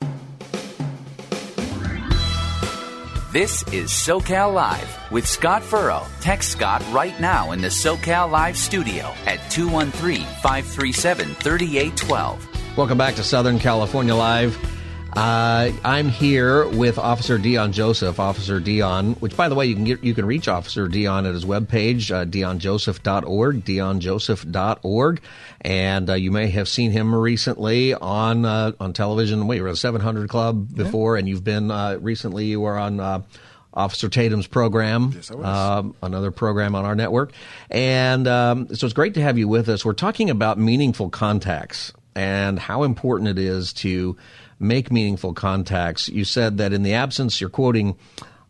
[3.36, 6.06] This is SoCal Live with Scott Furrow.
[6.22, 12.78] Text Scott right now in the SoCal Live studio at 213 537 3812.
[12.78, 14.56] Welcome back to Southern California Live.
[15.16, 19.18] Uh, I'm here with Officer Deon Joseph, Officer Deon.
[19.18, 22.10] Which, by the way, you can get you can reach Officer Deon at his webpage,
[22.14, 25.20] uh, deonjoseph.org, deonjoseph.org,
[25.62, 29.46] and uh, you may have seen him recently on uh, on television.
[29.46, 32.44] Wait, you were at 700 Club before, and you've been uh, recently.
[32.46, 33.00] You were on.
[33.00, 33.22] Uh,
[33.74, 35.44] Officer Tatum's program, Yes, I was.
[35.44, 37.32] um, another program on our network.
[37.70, 39.84] And um, so it's great to have you with us.
[39.84, 44.16] We're talking about meaningful contacts and how important it is to
[44.58, 46.08] make meaningful contacts.
[46.08, 47.96] You said that in the absence, you're quoting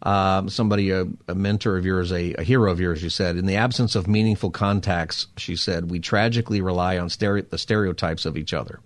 [0.02, 3.46] um, somebody, a, a mentor of yours, a, a hero of yours, you said, in
[3.46, 8.36] the absence of meaningful contacts, she said, we tragically rely on stere- the stereotypes of
[8.36, 8.80] each other.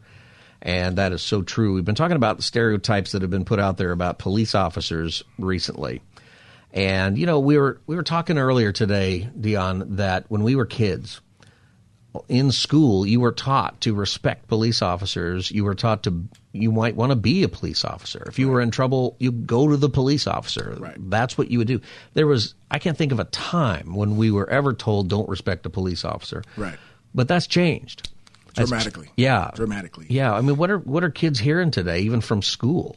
[0.62, 1.74] And that is so true.
[1.74, 5.24] We've been talking about the stereotypes that have been put out there about police officers
[5.38, 6.02] recently.
[6.72, 10.66] And you know, we were we were talking earlier today, Deon, that when we were
[10.66, 11.20] kids
[12.28, 15.50] in school, you were taught to respect police officers.
[15.50, 18.24] You were taught to you might want to be a police officer.
[18.26, 20.76] If you were in trouble, you go to the police officer.
[20.78, 20.96] Right.
[20.98, 21.80] That's what you would do.
[22.14, 25.64] There was I can't think of a time when we were ever told don't respect
[25.66, 26.42] a police officer.
[26.56, 26.76] Right.
[27.14, 28.08] But that's changed.
[28.54, 29.10] That's- Dramatically.
[29.16, 29.50] yeah.
[29.54, 30.06] Dramatically.
[30.10, 30.32] Yeah.
[30.34, 32.96] I mean, what are what are kids hearing today, even from school?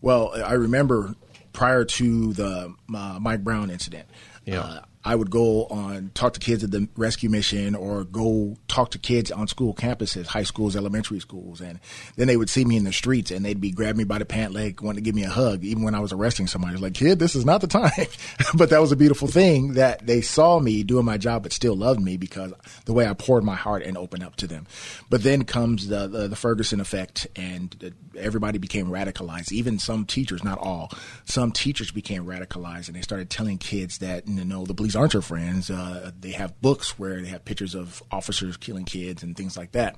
[0.00, 1.14] Well, I remember
[1.52, 4.08] prior to the uh, Mike Brown incident,
[4.44, 4.60] Yeah.
[4.60, 8.92] uh, I would go on talk to kids at the rescue mission or go talk
[8.92, 11.80] to kids on school campuses, high schools, elementary schools, and
[12.16, 14.24] then they would see me in the streets and they'd be grabbing me by the
[14.24, 16.74] pant leg, wanting to give me a hug, even when I was arresting somebody.
[16.74, 17.90] Was like, "Kid, this is not the time."
[18.54, 21.74] but that was a beautiful thing that they saw me doing my job, but still
[21.74, 22.52] loved me because
[22.84, 24.66] the way I poured my heart and opened up to them.
[25.10, 29.50] But then comes the the, the Ferguson effect, and everybody became radicalized.
[29.50, 30.92] Even some teachers, not all,
[31.24, 35.12] some teachers became radicalized, and they started telling kids that you know the police aren't
[35.14, 35.70] your friends.
[35.70, 39.72] Uh, they have books where they have pictures of officers killing kids and things like
[39.72, 39.96] that.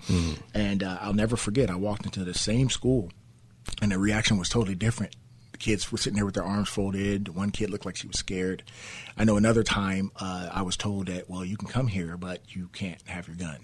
[0.54, 1.70] And uh, I'll never forget.
[1.70, 3.11] I walked into the same school,
[3.83, 5.16] and the reaction was totally different.
[5.52, 7.28] The kids were sitting there with their arms folded.
[7.28, 8.64] One kid looked like she was scared.
[9.16, 12.40] I know another time uh, I was told that, well, you can come here, but
[12.48, 13.59] you can't have your gun.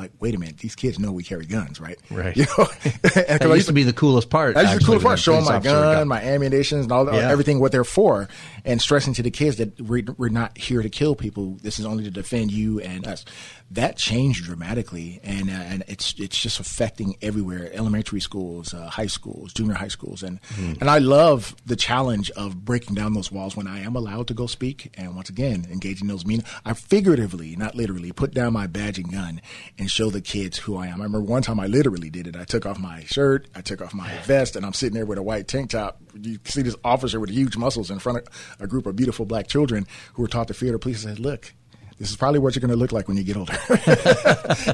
[0.00, 1.98] Like, wait a minute, these kids know we carry guns, right?
[2.10, 2.36] Right.
[2.40, 2.64] You know,
[3.02, 4.54] that used to be the coolest part.
[4.54, 5.18] That's the coolest part.
[5.18, 7.30] a Showing my officer gun, my ammunition, and all Yeah.
[7.30, 8.28] everything what they're for,
[8.64, 11.58] and stressing to the kids that we're, we're not here to kill people.
[11.62, 13.24] This is only to defend you and us.
[13.72, 19.06] That changed dramatically, and uh, and it's it's just affecting everywhere: elementary schools, uh, high
[19.06, 20.40] schools, junior high schools, and
[20.80, 24.34] and I love the challenge of breaking down those walls when I am allowed to
[24.34, 26.42] go speak, and once again engaging those mean.
[26.64, 29.40] I figuratively, not literally, put down my badge and gun
[29.78, 31.00] and show the kids who I am.
[31.00, 32.34] I remember one time I literally did it.
[32.34, 35.18] I took off my shirt, I took off my vest, and I'm sitting there with
[35.18, 36.00] a white tank top.
[36.20, 38.24] You see this officer with huge muscles in front of
[38.58, 41.06] a group of beautiful black children who were taught to fear the police.
[41.06, 41.52] I said, "Look."
[42.00, 43.52] This is probably what you're going to look like when you get older.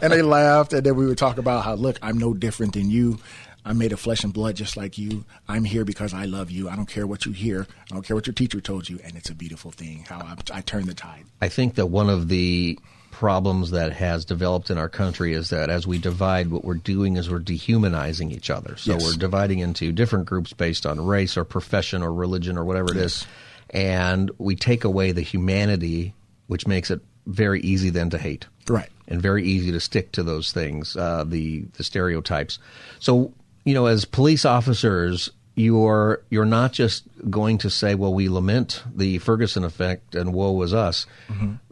[0.01, 2.89] and they laughed, and then we would talk about how, look, I'm no different than
[2.89, 3.19] you.
[3.65, 5.25] I'm made of flesh and blood just like you.
[5.49, 6.69] I'm here because I love you.
[6.69, 7.67] I don't care what you hear.
[7.91, 9.01] I don't care what your teacher told you.
[9.03, 11.25] And it's a beautiful thing how I, I turn the tide.
[11.43, 12.79] I think that one of the
[13.11, 17.17] problems that has developed in our country is that as we divide, what we're doing
[17.17, 18.77] is we're dehumanizing each other.
[18.77, 19.03] So Yes.
[19.03, 22.99] we're dividing into different groups based on race or profession or religion or whatever it
[22.99, 23.27] is,
[23.71, 26.15] and we take away the humanity,
[26.47, 28.47] which makes it very easy then to hate.
[28.69, 28.89] Right.
[29.09, 32.59] and very easy to stick to those things, uh, the the stereotypes.
[32.99, 33.33] So
[33.65, 38.83] you know, as police officers, you're you're not just going to say, "Well, we lament
[38.95, 41.07] the Ferguson effect and woe was us."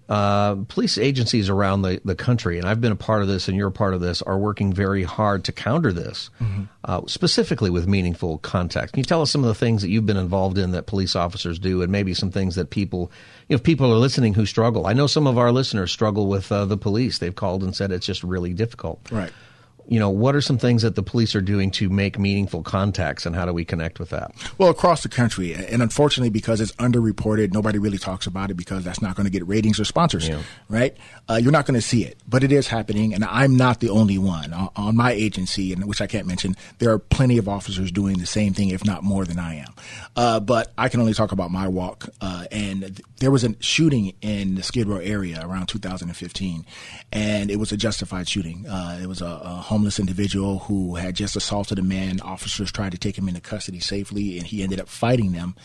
[0.07, 3.57] Uh, police agencies around the, the country, and I've been a part of this, and
[3.57, 6.29] you're a part of this, are working very hard to counter this,
[6.85, 8.93] uh, specifically with meaningful contact.
[8.93, 11.17] Can you tell us some of the things that you've been involved in that police
[11.17, 13.11] officers do, and maybe some things that people,
[13.49, 14.87] you know, if people are listening who struggle?
[14.87, 17.19] I know some of our listeners struggle with uh, the police.
[17.19, 19.11] They've called and said it's just really difficult.
[19.11, 19.33] Right.
[19.89, 23.27] You know, what are some things that the police are doing to make meaningful contacts,
[23.27, 24.33] and how do we connect with that?
[24.59, 28.85] Well, across the country, and unfortunately, because it's underreported, nobody really talks about it because
[28.85, 30.29] that's not going to get ratings or sponsors,
[30.69, 30.97] right?
[31.29, 33.91] Uh, you're not going to see it, but it is happening, and I'm not the
[33.91, 34.53] only one.
[34.53, 38.19] On, on my agency, and which I can't mention, there are plenty of officers doing
[38.19, 39.75] the same thing, if not more than I am.
[40.17, 43.55] Uh, but I can only talk about my walk, uh, and th- there was a
[43.61, 46.65] shooting in the Skid Row area around 2015,
[47.13, 48.67] and it was a justified shooting.
[48.67, 52.21] Uh, it was a, a homeless individual who had just assaulted a man.
[52.21, 55.57] Officers tried to take him into custody safely, and he ended up fighting them.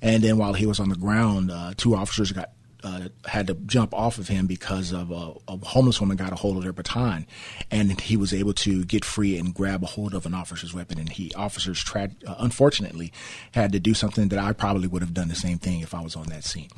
[0.00, 2.52] And then while he was on the ground, uh, two officers got
[2.82, 6.36] uh, had to jump off of him because of a, a homeless woman got a
[6.36, 7.26] hold of their baton,
[7.70, 10.98] and he was able to get free and grab a hold of an officer's weapon.
[10.98, 13.12] And he officers tried, uh, unfortunately,
[13.52, 16.00] had to do something that I probably would have done the same thing if I
[16.00, 16.70] was on that scene.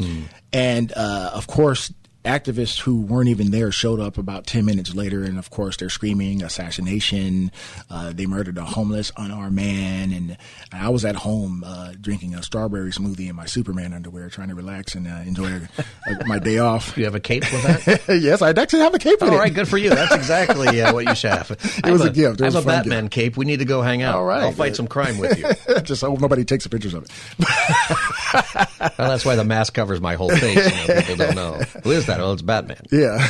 [0.52, 1.92] And uh, of course,
[2.24, 5.88] activists who weren't even there showed up about 10 minutes later and of course they're
[5.88, 7.50] screaming assassination
[7.90, 10.36] uh, they murdered a homeless unarmed man and
[10.70, 14.54] i was at home uh, drinking a strawberry smoothie in my superman underwear trying to
[14.54, 18.02] relax and uh, enjoy uh, my day off Do you have a cape with that?
[18.22, 19.88] yes i'd actually have a cape All it right, good for you.
[19.90, 21.50] That's exactly uh, what you should have.
[21.84, 22.40] It was a gift.
[22.40, 23.36] It I have a a Batman cape.
[23.36, 24.14] We need to go hang out.
[24.14, 24.42] All right.
[24.42, 25.80] I'll fight some crime with you.
[25.80, 27.10] just hope nobody takes the pictures of it
[28.98, 30.56] Well, that's why the mask covers my whole face.
[30.56, 31.52] You know, people don't know.
[31.84, 32.20] Who is that?
[32.20, 32.82] Oh, it's Batman.
[32.92, 33.26] Yeah,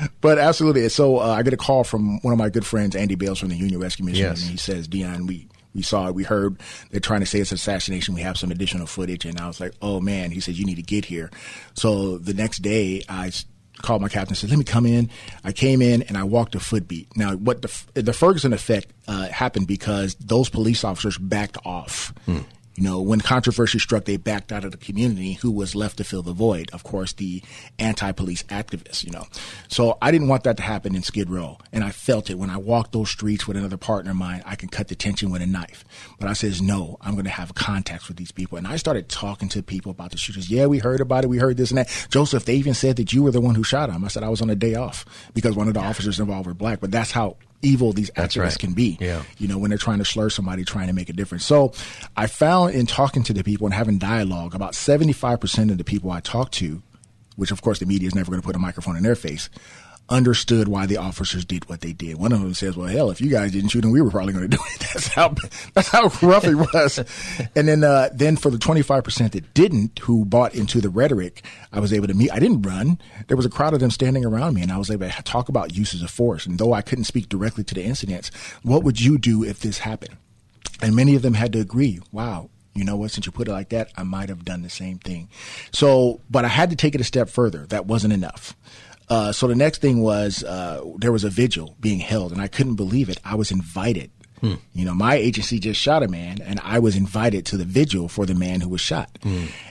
[0.20, 0.88] but absolutely.
[0.88, 3.48] So uh, I get a call from one of my good friends, Andy Bales from
[3.50, 4.42] the Union Rescue Mission, Yes.
[4.42, 6.14] and he says, "Deon, we." We saw it.
[6.14, 8.14] We heard they're trying to say it's an assassination.
[8.14, 10.74] We have some additional footage, and I was like, "Oh man!" He said, "You need
[10.74, 11.30] to get here."
[11.72, 13.32] So the next day, I
[13.80, 15.08] called my captain and said, "Let me come in."
[15.44, 17.16] I came in and I walked a footbeat.
[17.16, 22.12] Now, what the the Ferguson effect uh, happened because those police officers backed off.
[22.74, 26.04] You know, when controversy struck, they backed out of the community who was left to
[26.04, 26.70] fill the void.
[26.72, 27.42] Of course, the
[27.78, 29.26] anti-police activists, you know.
[29.68, 31.58] So I didn't want that to happen in Skid Row.
[31.70, 34.56] And I felt it when I walked those streets with another partner of mine, I
[34.56, 35.84] can cut the tension with a knife.
[36.18, 38.56] But I says, no, I'm going to have contacts with these people.
[38.56, 40.50] And I started talking to people about the shooters.
[40.50, 41.28] Yeah, we heard about it.
[41.28, 42.06] We heard this and that.
[42.10, 44.04] Joseph, they even said that you were the one who shot him.
[44.04, 45.04] I said I was on a day off
[45.34, 46.80] because one of the officers involved were black.
[46.80, 48.58] But that's how evil these activists right.
[48.58, 49.22] can be Yeah.
[49.38, 51.44] you know, when they're trying to slur somebody, trying to make a difference.
[51.44, 51.72] So
[52.16, 56.10] I found in talking to the people and having dialogue, about 75% of the people
[56.10, 56.82] I talked to,
[57.36, 59.48] which of course the media is never going to put a microphone in their face,
[60.08, 62.16] understood why the officers did what they did.
[62.18, 64.32] One of them says, well, hell, if you guys didn't shoot him, we were probably
[64.32, 64.80] going to do it.
[64.92, 65.34] That's how,
[65.72, 66.98] that's how rough it was.
[67.56, 71.80] and then, uh, then for the 25% that didn't, who bought into the rhetoric, I
[71.80, 72.30] was able to meet.
[72.30, 72.98] I didn't run.
[73.28, 75.48] There was a crowd of them standing around me and I was able to talk
[75.48, 76.44] about uses of force.
[76.44, 78.30] And though I couldn't speak directly to the incidents,
[78.62, 80.16] what would you do if this happened?
[80.82, 83.52] And many of them had to agree, wow, you know what, since you put it
[83.52, 85.28] like that, I might have done the same thing.
[85.72, 87.66] So, but I had to take it a step further.
[87.66, 88.56] That wasn't enough.
[89.08, 92.48] Uh, so the next thing was uh, there was a vigil being held, and I
[92.48, 93.18] couldn't believe it.
[93.24, 94.10] I was invited.
[94.74, 98.08] You know, my agency just shot a man, and I was invited to the vigil
[98.08, 99.16] for the man who was shot.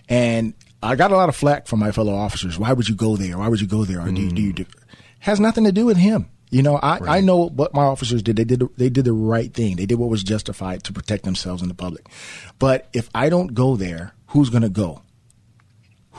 [0.08, 2.58] And I got a lot of flack from my fellow officers.
[2.58, 3.38] Why would you go there?
[3.38, 4.00] Why would you go there?
[4.00, 4.66] Or do, you- do you do?
[5.20, 6.30] Has nothing to do with him.
[6.52, 8.36] You know, I, I know what my officers did.
[8.36, 9.78] They did they did the right thing.
[9.78, 12.06] They did what was justified to protect themselves and the public.
[12.60, 15.02] But if I don't go there, who's going to go?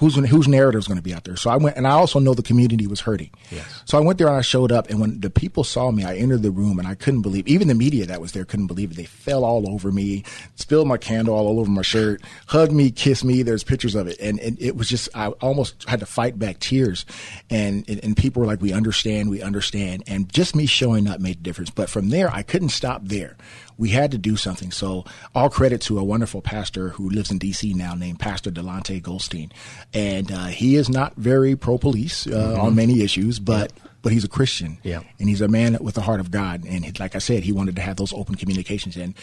[0.02, 1.36] Who's gonna, whose narrative is going to be out there.
[1.36, 3.30] So I went, and I also know the community was hurting.
[3.52, 3.82] Yes.
[3.84, 6.16] So I went there and I showed up, and when the people saw me, I
[6.16, 7.46] entered the room and I couldn't believe.
[7.46, 8.96] Even the media that was there couldn't believe it.
[8.96, 10.24] They fell all over me,
[10.56, 13.44] spilled my candle all over my shirt, hugged me, kissed me.
[13.44, 16.58] There's pictures of it, and, and it was just I almost had to fight back
[16.58, 17.06] tears,
[17.48, 21.20] and, and and people were like, "We understand, we understand," and just me showing up
[21.20, 21.70] made a difference.
[21.70, 23.36] But from there, I couldn't stop there
[23.82, 24.70] we had to do something.
[24.70, 27.74] So all credit to a wonderful pastor who lives in D.C.
[27.74, 29.50] now named Pastor Delonte Goldstein.
[29.92, 32.60] And uh, he is not very pro police uh, mm-hmm.
[32.60, 33.72] on many issues, but.
[34.02, 35.02] But he's a Christian, yeah.
[35.20, 36.64] and he's a man with the heart of God.
[36.64, 38.96] And he, like I said, he wanted to have those open communications.
[38.96, 39.14] And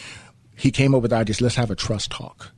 [0.56, 2.50] he came up with the idea: let's have a trust talk.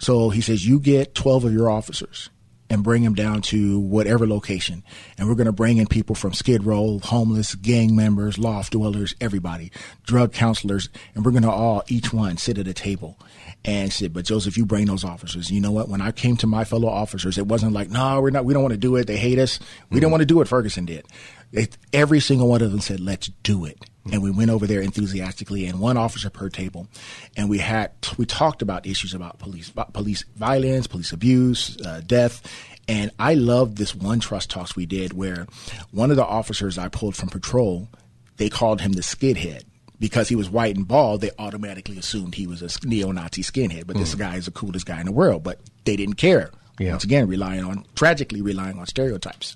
[0.00, 2.28] So he says, you get twelve of your officers,
[2.70, 4.84] and bring them down to whatever location.
[5.18, 9.14] And we're going to bring in people from Skid Row, homeless, gang members, loft dwellers,
[9.20, 9.72] everybody,
[10.06, 13.18] drug counselors, and we're going to all, each one, sit at a table
[13.64, 14.12] and sit.
[14.12, 15.50] But Joseph, you bring those officers.
[15.50, 15.88] You know what?
[15.88, 18.62] When I came to my fellow officers, it wasn't like, no, we're not, we don't
[18.62, 19.06] want to do it.
[19.06, 19.58] They hate us.
[19.58, 20.02] We mm-hmm.
[20.02, 21.04] don't want to do what Ferguson did.
[21.52, 23.84] It, every single one of them said, let's do it.
[24.12, 26.88] And we went over there enthusiastically, and one officer per table,
[27.36, 32.42] and we had we talked about issues about police police violence, police abuse, uh, death,
[32.90, 35.46] and I loved this one trust talks we did where
[35.92, 37.88] one of the officers I pulled from patrol,
[38.36, 39.62] they called him the skidhead
[40.00, 43.86] because he was white and bald, they automatically assumed he was a neo-Nazi skinhead.
[43.86, 44.00] But mm.
[44.00, 45.44] this guy is the coolest guy in the world.
[45.44, 46.50] But they didn't care.
[46.80, 46.92] Yeah.
[46.92, 49.54] Once again, relying on tragically relying on stereotypes.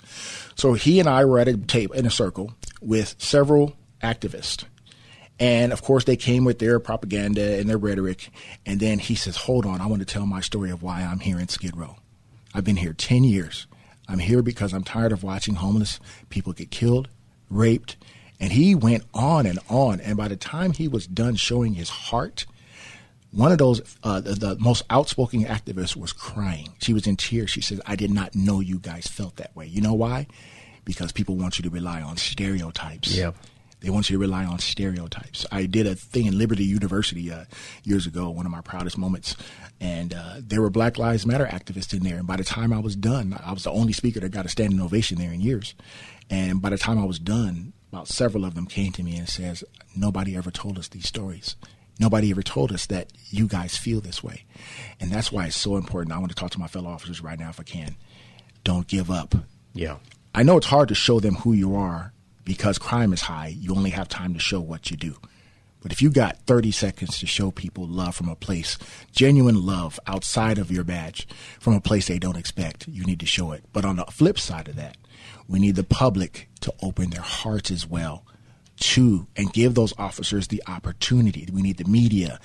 [0.54, 4.64] So he and I were at a table in a circle with several activists.
[5.40, 8.30] And of course, they came with their propaganda and their rhetoric.
[8.64, 11.20] And then he says, Hold on, I want to tell my story of why I'm
[11.20, 11.96] here in Skid Row.
[12.54, 13.66] I've been here 10 years.
[14.08, 17.08] I'm here because I'm tired of watching homeless people get killed,
[17.50, 17.96] raped.
[18.38, 20.00] And he went on and on.
[20.00, 22.46] And by the time he was done showing his heart,
[23.32, 26.68] one of those, uh, the, the, most outspoken activists was crying.
[26.78, 27.50] She was in tears.
[27.50, 29.66] She said, I did not know you guys felt that way.
[29.66, 30.26] You know why?
[30.84, 33.16] Because people want you to rely on stereotypes.
[33.16, 33.34] Yep.
[33.80, 35.44] They want you to rely on stereotypes.
[35.52, 37.44] I did a thing in Liberty University uh,
[37.82, 39.36] years ago, one of my proudest moments,
[39.80, 42.16] and uh, there were Black Lives Matter activists in there.
[42.16, 44.48] And by the time I was done, I was the only speaker that got a
[44.48, 45.74] standing ovation there in years.
[46.30, 49.28] And by the time I was done, about several of them came to me and
[49.28, 49.62] says,
[49.94, 51.56] "Nobody ever told us these stories."
[52.00, 54.44] Nobody ever told us that you guys feel this way.
[54.98, 56.12] And that's why it's so important.
[56.12, 57.94] I want to talk to my fellow officers right now if I can.
[58.64, 59.34] Don't give up.
[59.74, 59.98] Yeah.
[60.34, 62.12] I know it's hard to show them who you are
[62.44, 63.54] because crime is high.
[63.58, 65.16] You only have time to show what you do.
[65.84, 68.78] But if you got 30 seconds to show people love from a place,
[69.12, 71.28] genuine love outside of your badge,
[71.60, 73.64] from a place they don't expect, you need to show it.
[73.72, 74.96] But on the flip side of that,
[75.46, 78.24] we need the public to open their hearts as well
[78.76, 81.46] to and give those officers the opportunity.
[81.52, 82.40] We need the media.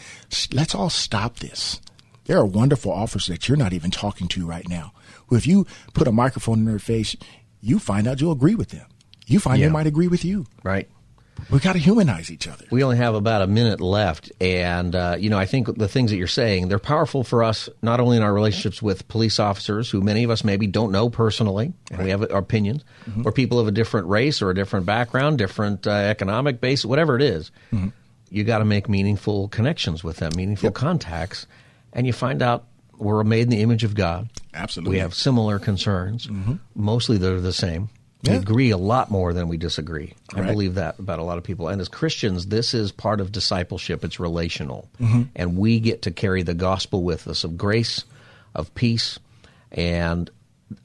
[0.52, 1.80] Let's all stop this.
[2.26, 4.92] There are wonderful officers that you're not even talking to right now.
[5.28, 7.16] Who, if you put a microphone in their face,
[7.62, 8.86] you find out you'll agree with them.
[9.30, 9.68] You find yeah.
[9.68, 10.46] they might agree with you.
[10.64, 10.90] Right.
[11.50, 12.66] We got to humanize each other.
[12.70, 16.12] We only have about a minute left, and uh, you know, I think the things
[16.12, 19.90] that you're saying they're powerful for us not only in our relationships with police officers,
[19.90, 22.06] who many of us maybe don't know personally, and right.
[22.06, 23.26] we have our opinions, mm-hmm.
[23.26, 27.16] or people of a different race or a different background, different uh, economic base, whatever
[27.16, 27.52] it is.
[27.72, 27.90] Mm-hmm.
[28.30, 30.74] You got to make meaningful connections with them, meaningful yep.
[30.76, 31.48] contacts,
[31.94, 32.66] and you find out
[32.98, 34.30] we're made in the image of God.
[34.54, 36.28] Absolutely, we have similar concerns.
[36.28, 36.56] Mm-hmm.
[36.76, 37.90] Mostly, they're the same.
[38.24, 40.14] We agree a lot more than we disagree.
[40.34, 41.70] I believe that about a lot of people.
[41.70, 44.04] And as Christians, this is part of discipleship.
[44.04, 44.90] It's relational.
[45.00, 45.24] Mm-hmm.
[45.36, 48.04] And we get to carry the gospel with us of grace,
[48.54, 49.20] of peace.
[49.72, 50.30] And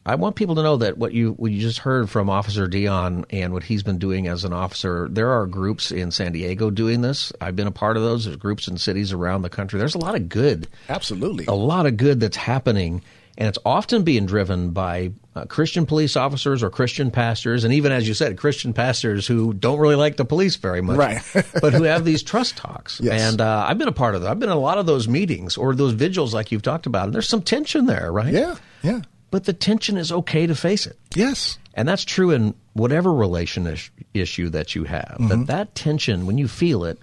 [0.06, 3.24] I want people to know that what you what you just heard from Officer Deon
[3.30, 7.00] and what he's been doing as an officer, there are groups in San Diego doing
[7.00, 7.32] this.
[7.40, 8.24] I've been a part of those.
[8.24, 9.78] There's groups in cities around the country.
[9.78, 10.68] There's a lot of good.
[10.88, 11.46] Absolutely.
[11.46, 13.02] A lot of good that's happening
[13.36, 17.90] and it's often being driven by uh, Christian police officers or Christian pastors, and even
[17.90, 21.20] as you said, Christian pastors who don't really like the police very much, right?
[21.60, 23.00] but who have these trust talks.
[23.00, 23.20] Yes.
[23.20, 24.30] And uh, I've been a part of that.
[24.30, 27.06] I've been in a lot of those meetings or those vigils, like you've talked about.
[27.06, 28.32] And there's some tension there, right?
[28.32, 29.00] Yeah, yeah.
[29.30, 30.96] But the tension is okay to face it.
[31.16, 35.16] Yes, and that's true in whatever relation is- issue that you have.
[35.18, 35.28] Mm-hmm.
[35.28, 37.00] But that tension, when you feel it,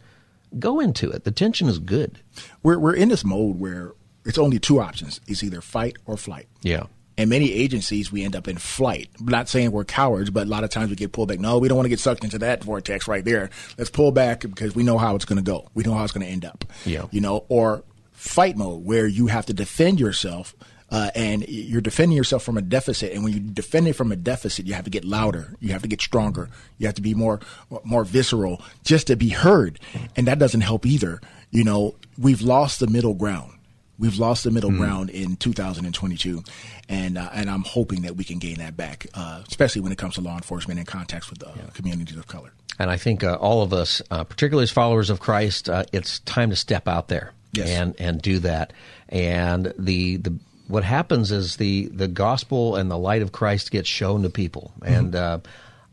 [0.57, 1.25] go into it.
[1.25, 2.19] The tension is good.
[2.63, 3.91] We're we're in this mode where
[4.25, 5.21] it's only two options.
[5.27, 6.47] It's either fight or flight.
[6.61, 6.83] Yeah.
[7.17, 9.09] And many agencies, we end up in flight.
[9.19, 11.39] I'm not saying we're cowards, but a lot of times we get pulled back.
[11.39, 13.49] No, we don't want to get sucked into that vortex right there.
[13.77, 15.69] Let's pull back because we know how it's going to go.
[15.73, 16.65] We know how it's going to end up.
[16.85, 17.05] Yeah.
[17.11, 17.83] You know, or
[18.13, 20.55] fight mode where you have to defend yourself
[20.91, 23.13] uh, and you're defending yourself from a deficit.
[23.13, 25.81] And when you defend it from a deficit, you have to get louder, you have
[25.83, 27.39] to get stronger, you have to be more
[27.83, 29.79] more visceral just to be heard,
[30.15, 31.21] and that doesn't help either.
[31.49, 33.53] You know, we've lost the middle ground.
[34.01, 34.79] We've lost the middle mm.
[34.79, 36.43] ground in 2022,
[36.89, 39.99] and uh, and I'm hoping that we can gain that back, uh, especially when it
[39.99, 41.67] comes to law enforcement and contacts with uh, yeah.
[41.75, 42.51] communities of color.
[42.79, 46.17] And I think uh, all of us, uh, particularly as followers of Christ, uh, it's
[46.21, 47.69] time to step out there yes.
[47.69, 48.73] and and do that.
[49.07, 50.33] And the the
[50.67, 54.73] what happens is the the gospel and the light of Christ gets shown to people,
[54.79, 55.15] mm-hmm.
[55.15, 55.43] and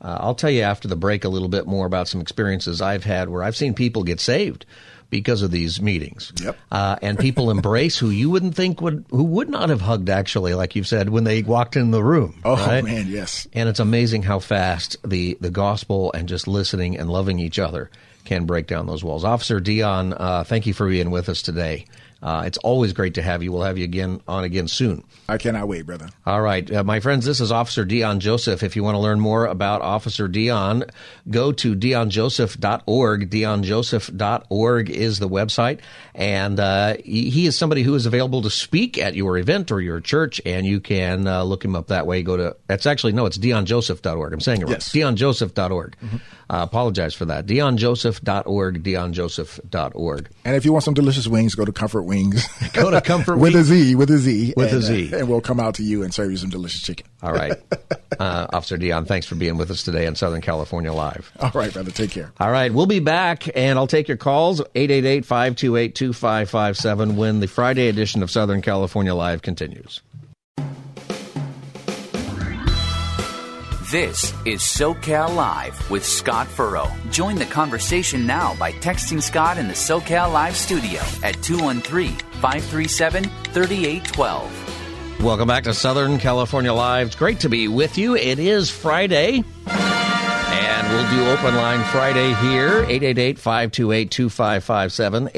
[0.01, 3.29] I'll tell you after the break a little bit more about some experiences I've had
[3.29, 4.65] where I've seen people get saved
[5.11, 6.33] because of these meetings.
[6.43, 6.59] Yep.
[6.71, 10.55] Uh, and people embrace who you wouldn't think would who would not have hugged actually,
[10.55, 12.41] like you've said, when they walked in the room.
[12.45, 12.85] Oh right?
[12.85, 13.47] man, yes.
[13.53, 17.91] And it's amazing how fast the the gospel and just listening and loving each other
[18.25, 19.25] can break down those walls.
[19.25, 21.87] Officer Deon, uh, thank you for being with us today.
[22.23, 23.53] Uh, it's always great to have you.
[23.53, 25.05] We'll have you again on again soon.
[25.29, 26.09] I cannot wait, brother.
[26.27, 28.63] All right, uh, my friends, this is Officer Deon Joseph.
[28.63, 30.91] If you want to learn more about Officer Deon,
[31.31, 33.31] go to deonjoseph.org.
[33.31, 35.81] Deonjoseph.org is the website,
[36.15, 40.01] and uh, he is somebody who is available to speak at your event or your
[40.01, 42.23] church, and you can uh, look him up that way.
[42.23, 44.33] Go to that's actually no, it's deonjoseph.org.
[44.33, 44.73] I'm saying it right.
[44.73, 44.93] Yes.
[44.93, 45.97] Deonjoseph.org.
[46.03, 46.17] Mm-hmm.
[46.51, 47.45] Uh, apologize for that.
[47.47, 50.29] DeonJoseph.org, DeonJoseph.org.
[50.47, 52.45] And if you want some delicious wings, go to Comfort Wings.
[52.73, 55.29] go to Comfort with a Z, with a Z, with and, a Z, uh, and
[55.29, 57.07] we'll come out to you and serve you some delicious chicken.
[57.23, 57.53] All right,
[58.19, 61.31] uh, Officer Deon, thanks for being with us today on Southern California Live.
[61.39, 62.33] All right, brother, take care.
[62.41, 68.23] All right, we'll be back, and I'll take your calls 888-528-2557 when the Friday edition
[68.23, 70.01] of Southern California Live continues.
[73.91, 76.93] This is SoCal Live with Scott Furrow.
[77.11, 83.25] Join the conversation now by texting Scott in the SoCal Live studio at 213 537
[83.25, 85.23] 3812.
[85.25, 87.07] Welcome back to Southern California Live.
[87.07, 88.15] It's great to be with you.
[88.15, 89.43] It is Friday.
[90.89, 95.31] We'll do Open Line Friday here, 888-528-2557,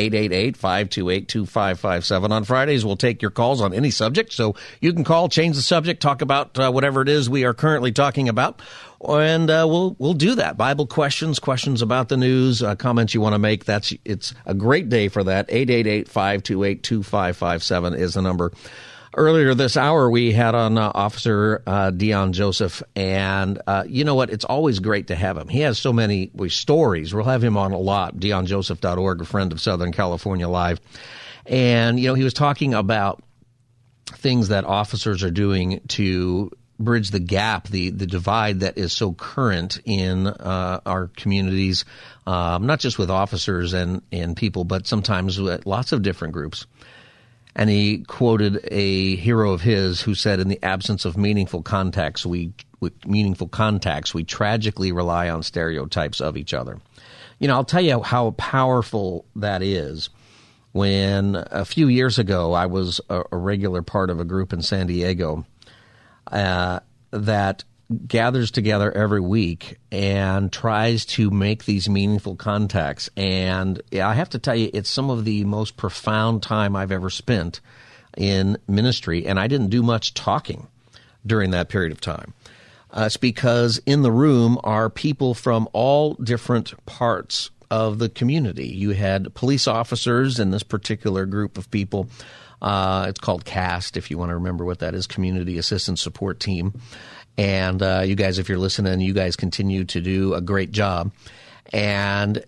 [0.55, 2.31] 888-528-2557.
[2.31, 5.63] On Fridays, we'll take your calls on any subject, so you can call, change the
[5.63, 8.63] subject, talk about uh, whatever it is we are currently talking about,
[9.09, 10.57] and uh, we'll we'll do that.
[10.57, 13.65] Bible questions, questions about the news, uh, comments you want to make.
[13.65, 15.49] That's It's a great day for that.
[15.49, 18.53] 888-528-2557 is the number.
[19.17, 24.15] Earlier this hour, we had on uh, Officer uh, Deon Joseph, and uh, you know
[24.15, 24.31] what?
[24.31, 25.49] It's always great to have him.
[25.49, 27.13] He has so many stories.
[27.13, 28.15] We'll have him on a lot.
[28.19, 30.81] DeonJoseph.org, a friend of Southern California Live,
[31.45, 33.21] and you know he was talking about
[34.07, 39.13] things that officers are doing to bridge the gap, the the divide that is so
[39.13, 41.85] current in uh, our communities,
[42.29, 46.65] um, not just with officers and and people, but sometimes with lots of different groups
[47.55, 52.25] and he quoted a hero of his who said, "In the absence of meaningful contacts,
[52.25, 52.53] we
[53.07, 56.79] meaningful contacts, we tragically rely on stereotypes of each other."
[57.39, 60.11] You know, I'll tell you how powerful that is.
[60.73, 64.63] When a few years ago, I was a, a regular part of a group in
[64.63, 65.45] San Diego
[66.31, 66.81] uh,
[67.11, 67.65] that
[68.07, 73.11] gathers together every week and tries to make these meaningful contacts.
[73.17, 77.11] And I have to tell you, it's some of the most profound time I've ever
[77.11, 77.61] spent
[78.17, 79.27] in ministry.
[79.27, 80.69] And I didn't do much talking
[81.27, 82.35] during that period of time.
[82.93, 88.67] Uh, it's because in the room are people from all different parts of the community.
[88.67, 92.09] You had police officers in this particular group of people.
[92.61, 96.41] Uh, it's called CAST, if you want to remember what that is Community Assistance Support
[96.41, 96.81] Team.
[97.41, 101.11] And uh, you guys, if you're listening, you guys continue to do a great job.
[101.73, 102.45] And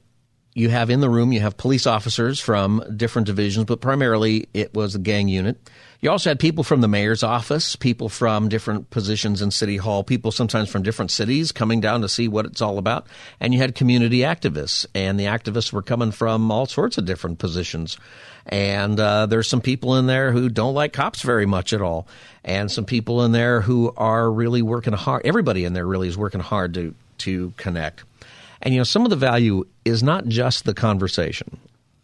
[0.52, 4.74] you have in the room, you have police officers from different divisions, but primarily it
[4.74, 5.70] was a gang unit.
[6.02, 10.04] You also had people from the mayor's office, people from different positions in City Hall,
[10.04, 13.06] people sometimes from different cities coming down to see what it's all about.
[13.40, 17.38] And you had community activists, and the activists were coming from all sorts of different
[17.38, 17.96] positions.
[18.46, 22.08] And uh, there's some people in there who don't like cops very much at all,
[22.44, 25.22] and some people in there who are really working hard.
[25.24, 28.04] Everybody in there really is working hard to to connect.
[28.60, 31.58] And you know, some of the value is not just the conversation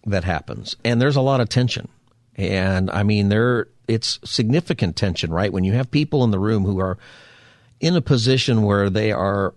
[0.06, 1.88] that happens, and there's a lot of tension.
[2.36, 5.52] And I mean, there it's significant tension, right?
[5.52, 6.98] When you have people in the room who are
[7.80, 9.54] in a position where they are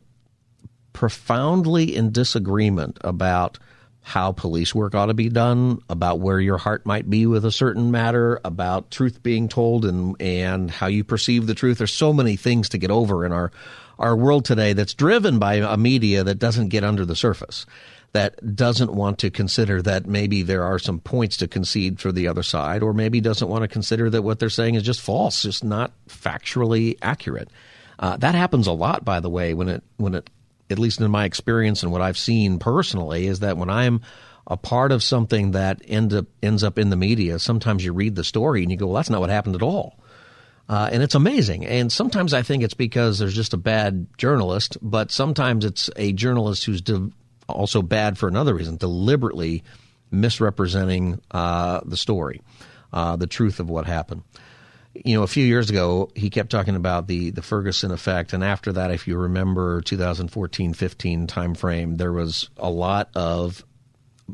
[0.93, 3.59] profoundly in disagreement about
[4.01, 7.51] how police work ought to be done, about where your heart might be with a
[7.51, 11.77] certain matter, about truth being told and and how you perceive the truth.
[11.77, 13.51] There's so many things to get over in our
[13.99, 17.65] our world today that's driven by a media that doesn't get under the surface
[18.13, 22.27] that doesn't want to consider that maybe there are some points to concede for the
[22.27, 25.43] other side, or maybe doesn't want to consider that what they're saying is just false,
[25.43, 27.49] just not factually accurate.
[27.99, 30.29] Uh, that happens a lot, by the way, when it when it
[30.71, 34.01] at least in my experience and what I've seen personally is that when I'm
[34.47, 38.15] a part of something that end up ends up in the media, sometimes you read
[38.15, 39.97] the story and you go, "Well, that's not what happened at all."
[40.67, 41.65] Uh, and it's amazing.
[41.65, 46.13] And sometimes I think it's because there's just a bad journalist, but sometimes it's a
[46.13, 47.11] journalist who's de-
[47.49, 49.63] also bad for another reason, deliberately
[50.11, 52.41] misrepresenting uh, the story,
[52.93, 54.23] uh, the truth of what happened.
[54.93, 58.43] You know, a few years ago, he kept talking about the, the Ferguson effect, and
[58.43, 63.63] after that, if you remember 2014-15 timeframe, there was a lot of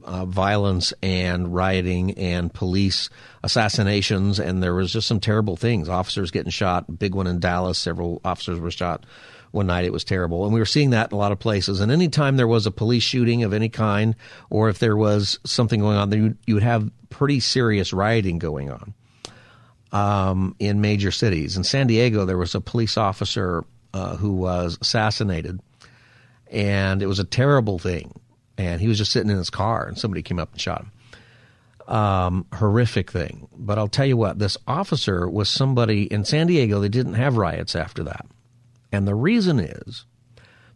[0.03, 3.09] uh, violence and rioting and police
[3.43, 5.89] assassinations, and there was just some terrible things.
[5.89, 6.99] Officers getting shot.
[6.99, 7.77] Big one in Dallas.
[7.77, 9.05] Several officers were shot
[9.51, 9.85] one night.
[9.85, 10.43] It was terrible.
[10.45, 11.79] And we were seeing that in a lot of places.
[11.79, 14.15] And anytime there was a police shooting of any kind,
[14.49, 18.93] or if there was something going on, you would have pretty serious rioting going on
[19.91, 21.57] um, in major cities.
[21.57, 23.63] In San Diego, there was a police officer
[23.93, 25.59] uh, who was assassinated,
[26.51, 28.19] and it was a terrible thing.
[28.57, 30.91] And he was just sitting in his car, and somebody came up and shot him.
[31.95, 33.47] Um, horrific thing.
[33.55, 36.79] But I'll tell you what, this officer was somebody in San Diego.
[36.79, 38.25] They didn't have riots after that.
[38.91, 40.05] And the reason is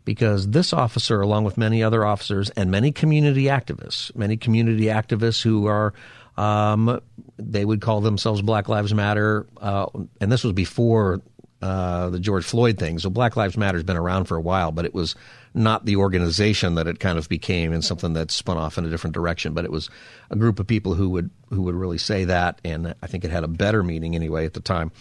[0.06, 5.42] because this officer, along with many other officers and many community activists, many community activists
[5.42, 5.94] who are,
[6.38, 7.02] um,
[7.38, 9.88] they would call themselves Black Lives Matter, uh,
[10.20, 11.22] and this was before
[11.62, 12.98] uh, the George Floyd thing.
[12.98, 15.16] So Black Lives Matter has been around for a while, but it was
[15.54, 18.90] not the organization that it kind of became and something that spun off in a
[18.90, 19.54] different direction.
[19.54, 19.90] But it was
[20.30, 23.32] a group of people who would who would really say that, and I think it
[23.32, 24.92] had a better meaning anyway at the time.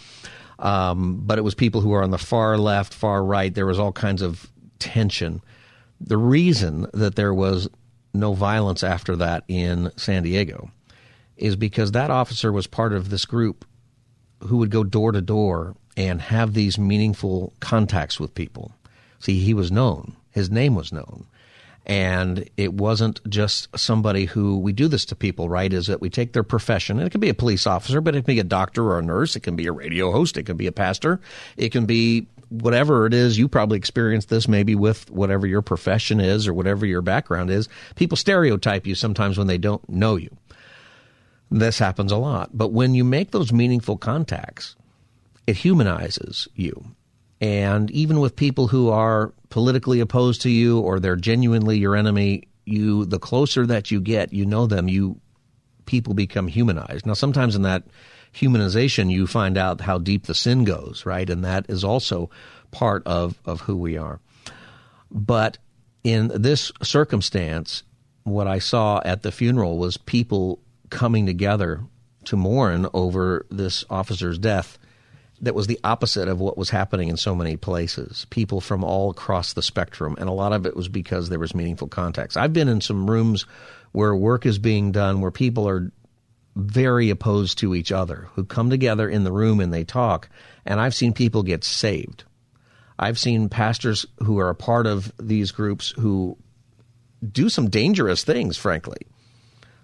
[0.59, 3.51] Um, but it was people who were on the far left, far right.
[3.51, 5.41] There was all kinds of tension.
[5.99, 7.67] The reason that there was
[8.13, 10.69] no violence after that in San Diego
[11.41, 13.65] is because that officer was part of this group
[14.43, 18.71] who would go door to door and have these meaningful contacts with people.
[19.19, 21.25] See, he was known, his name was known.
[21.83, 25.73] And it wasn't just somebody who we do this to people, right?
[25.73, 28.19] Is that we take their profession, and it can be a police officer, but it
[28.19, 30.57] can be a doctor or a nurse, it can be a radio host, it can
[30.57, 31.19] be a pastor,
[31.57, 33.39] it can be whatever it is.
[33.39, 37.67] You probably experienced this maybe with whatever your profession is or whatever your background is.
[37.95, 40.29] People stereotype you sometimes when they don't know you.
[41.51, 42.49] This happens a lot.
[42.53, 44.75] But when you make those meaningful contacts,
[45.45, 46.83] it humanizes you.
[47.41, 52.47] And even with people who are politically opposed to you or they're genuinely your enemy,
[52.65, 55.19] you the closer that you get, you know them, you
[55.85, 57.05] people become humanized.
[57.05, 57.83] Now sometimes in that
[58.33, 61.29] humanization you find out how deep the sin goes, right?
[61.29, 62.29] And that is also
[62.69, 64.21] part of, of who we are.
[65.09, 65.57] But
[66.03, 67.83] in this circumstance,
[68.23, 70.59] what I saw at the funeral was people
[70.91, 71.81] coming together
[72.25, 74.77] to mourn over this officer's death
[75.41, 78.27] that was the opposite of what was happening in so many places.
[78.29, 81.55] People from all across the spectrum, and a lot of it was because there was
[81.55, 82.37] meaningful contacts.
[82.37, 83.47] I've been in some rooms
[83.91, 85.91] where work is being done where people are
[86.55, 90.29] very opposed to each other who come together in the room and they talk,
[90.63, 92.23] and I've seen people get saved.
[92.99, 96.37] I've seen pastors who are a part of these groups who
[97.31, 99.07] do some dangerous things, frankly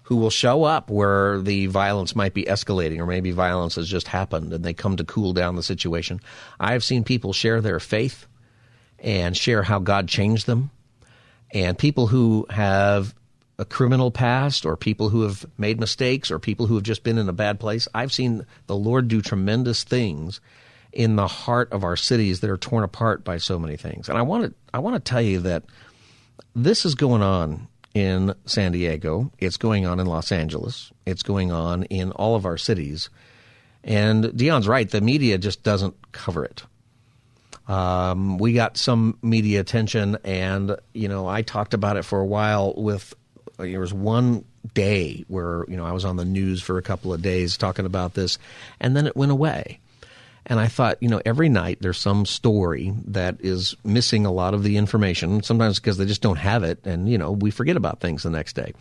[0.08, 4.08] who will show up where the violence might be escalating or maybe violence has just
[4.08, 6.22] happened and they come to cool down the situation.
[6.62, 8.26] I have seen people share their faith
[9.00, 10.72] and share how God changed them.
[11.54, 13.14] And people who have
[13.60, 17.18] a criminal past or people who have made mistakes or people who have just been
[17.18, 20.40] in a bad place, I've seen the Lord do tremendous things
[20.94, 24.08] in the heart of our cities that are torn apart by so many things.
[24.08, 25.66] And I want to I want to tell you that
[26.56, 27.68] this is going on
[27.98, 29.32] in San Diego.
[29.40, 30.92] It's going on in Los Angeles.
[31.08, 33.10] It's going on in all of our cities.
[33.84, 34.88] And Deon's right.
[34.88, 36.62] The media just doesn't cover it.
[37.68, 42.26] Um, we got some media attention, and you know, I talked about it for a
[42.26, 42.74] while.
[42.78, 43.16] With
[43.58, 44.46] there was one
[44.76, 47.86] day where you know I was on the news for a couple of days talking
[47.86, 48.38] about this,
[48.80, 49.80] and then it went away.
[50.50, 54.54] And I thought, you know, every night there's some story that is missing a lot
[54.54, 56.80] of the information, sometimes because they just don't have it.
[56.86, 58.74] And, you know, we forget about things the next day.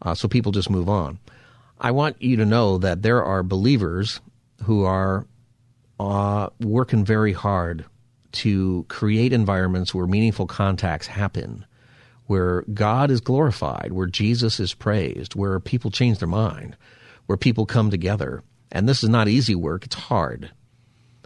[0.00, 1.18] Uh, so people just move on.
[1.80, 4.20] I want you to know that there are believers
[4.62, 5.26] who are
[5.98, 7.84] uh, working very hard
[8.32, 11.66] to create environments where meaningful contacts happen,
[12.26, 16.76] where God is glorified, where Jesus is praised, where people change their mind,
[17.26, 18.44] where people come together.
[18.70, 20.52] And this is not easy work, it's hard.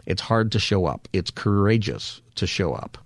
[0.05, 1.07] It's hard to show up.
[1.13, 2.97] It's courageous to show up,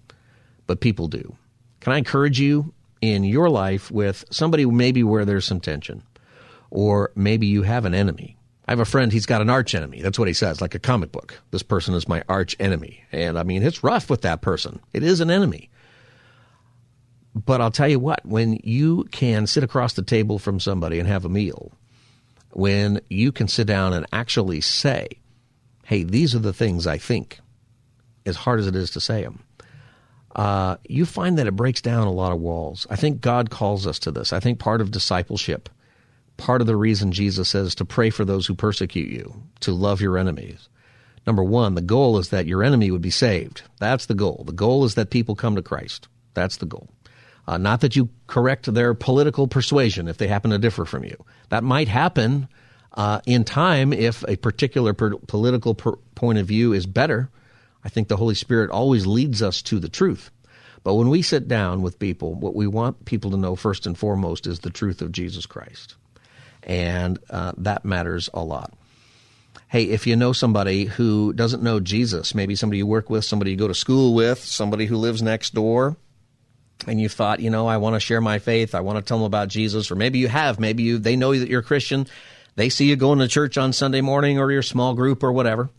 [0.68, 1.36] but people do.
[1.80, 6.04] Can I encourage you in your life with somebody maybe where there's some tension,
[6.70, 8.38] or maybe you have an enemy.
[8.68, 10.02] I have a friend, he's got an arch enemy.
[10.02, 11.40] That's what he says, like a comic book.
[11.50, 13.04] This person is my arch enemy.
[13.12, 14.80] And I mean, it's rough with that person.
[14.94, 15.70] It is an enemy.
[17.34, 21.08] But I'll tell you what, when you can sit across the table from somebody and
[21.08, 21.72] have a meal,
[22.52, 25.08] when you can sit down and actually say,
[25.90, 27.40] hey, these are the things I think,
[28.24, 29.44] as hard as it is to say them,
[30.36, 32.86] uh, you find that it breaks down a lot of walls.
[32.92, 34.32] I think God calls us to this.
[34.32, 35.68] I think part of discipleship,
[36.38, 40.00] part of the reason Jesus says to pray for those who persecute you, to love
[40.00, 40.70] your enemies.
[41.26, 43.64] Number one, the goal is that your enemy would be saved.
[43.80, 44.44] That's the goal.
[44.46, 46.08] The goal is that people come to Christ.
[46.36, 46.88] That's the goal.
[47.48, 51.18] Uh, not that you correct their political persuasion if they happen to differ from you.
[51.50, 52.48] That might happen
[52.94, 57.30] uh, in time if a particular per- political per- point of view is better.
[57.84, 60.32] I think the Holy Spirit always leads us to the truth.
[60.84, 63.98] But when we sit down with people, what we want people to know first and
[63.98, 65.96] foremost is the truth of Jesus Christ.
[66.64, 68.74] And uh, that matters a lot.
[69.68, 73.52] Hey, if you know somebody who doesn't know Jesus, maybe somebody you work with, somebody
[73.52, 75.96] you go to school with, somebody who lives next door,
[76.88, 79.18] and you thought, you know, I want to share my faith, I want to tell
[79.18, 82.08] them about Jesus, or maybe you have, maybe you they know that you're a Christian,
[82.56, 85.70] they see you going to church on Sunday morning or your small group or whatever.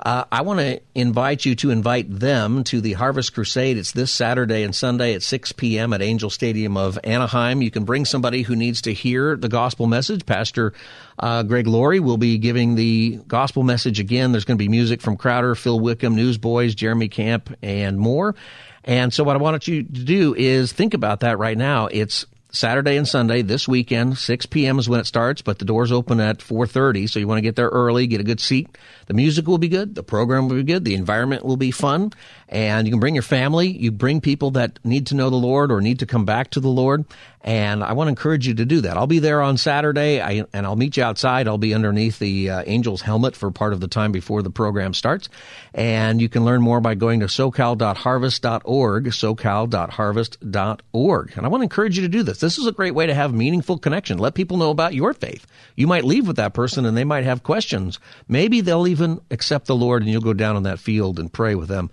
[0.00, 3.76] Uh, I want to invite you to invite them to the Harvest Crusade.
[3.76, 5.92] It's this Saturday and Sunday at 6 p.m.
[5.92, 7.62] at Angel Stadium of Anaheim.
[7.62, 10.24] You can bring somebody who needs to hear the gospel message.
[10.24, 10.72] Pastor
[11.18, 14.30] uh, Greg Laurie will be giving the gospel message again.
[14.30, 18.36] There's going to be music from Crowder, Phil Wickham, Newsboys, Jeremy Camp, and more.
[18.84, 21.88] And so what I want you to do is think about that right now.
[21.88, 24.16] It's Saturday and Sunday this weekend.
[24.16, 24.78] 6 p.m.
[24.78, 27.56] is when it starts, but the doors open at 4:30, so you want to get
[27.56, 28.68] there early, get a good seat.
[29.06, 32.12] The music will be good, the program will be good, the environment will be fun,
[32.48, 33.68] and you can bring your family.
[33.68, 36.60] You bring people that need to know the Lord or need to come back to
[36.60, 37.04] the Lord,
[37.42, 38.96] and I want to encourage you to do that.
[38.96, 41.46] I'll be there on Saturday, I, and I'll meet you outside.
[41.46, 44.92] I'll be underneath the uh, Angels helmet for part of the time before the program
[44.92, 45.28] starts.
[45.72, 51.32] And you can learn more by going to socal.harvest.org, socal.harvest.org.
[51.36, 52.37] And I want to encourage you to do this.
[52.40, 54.18] This is a great way to have meaningful connection.
[54.18, 55.46] Let people know about your faith.
[55.76, 57.98] You might leave with that person and they might have questions.
[58.28, 61.54] Maybe they'll even accept the Lord and you'll go down in that field and pray
[61.54, 61.90] with them.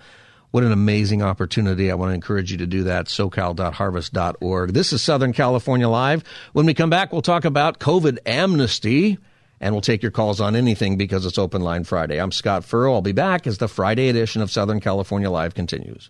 [0.51, 1.91] What an amazing opportunity.
[1.91, 3.07] I want to encourage you to do that.
[3.07, 4.73] SoCal.harvest.org.
[4.73, 6.23] This is Southern California Live.
[6.53, 9.17] When we come back, we'll talk about COVID amnesty
[9.59, 12.21] and we'll take your calls on anything because it's Open Line Friday.
[12.21, 12.93] I'm Scott Furrow.
[12.93, 16.09] I'll be back as the Friday edition of Southern California Live continues.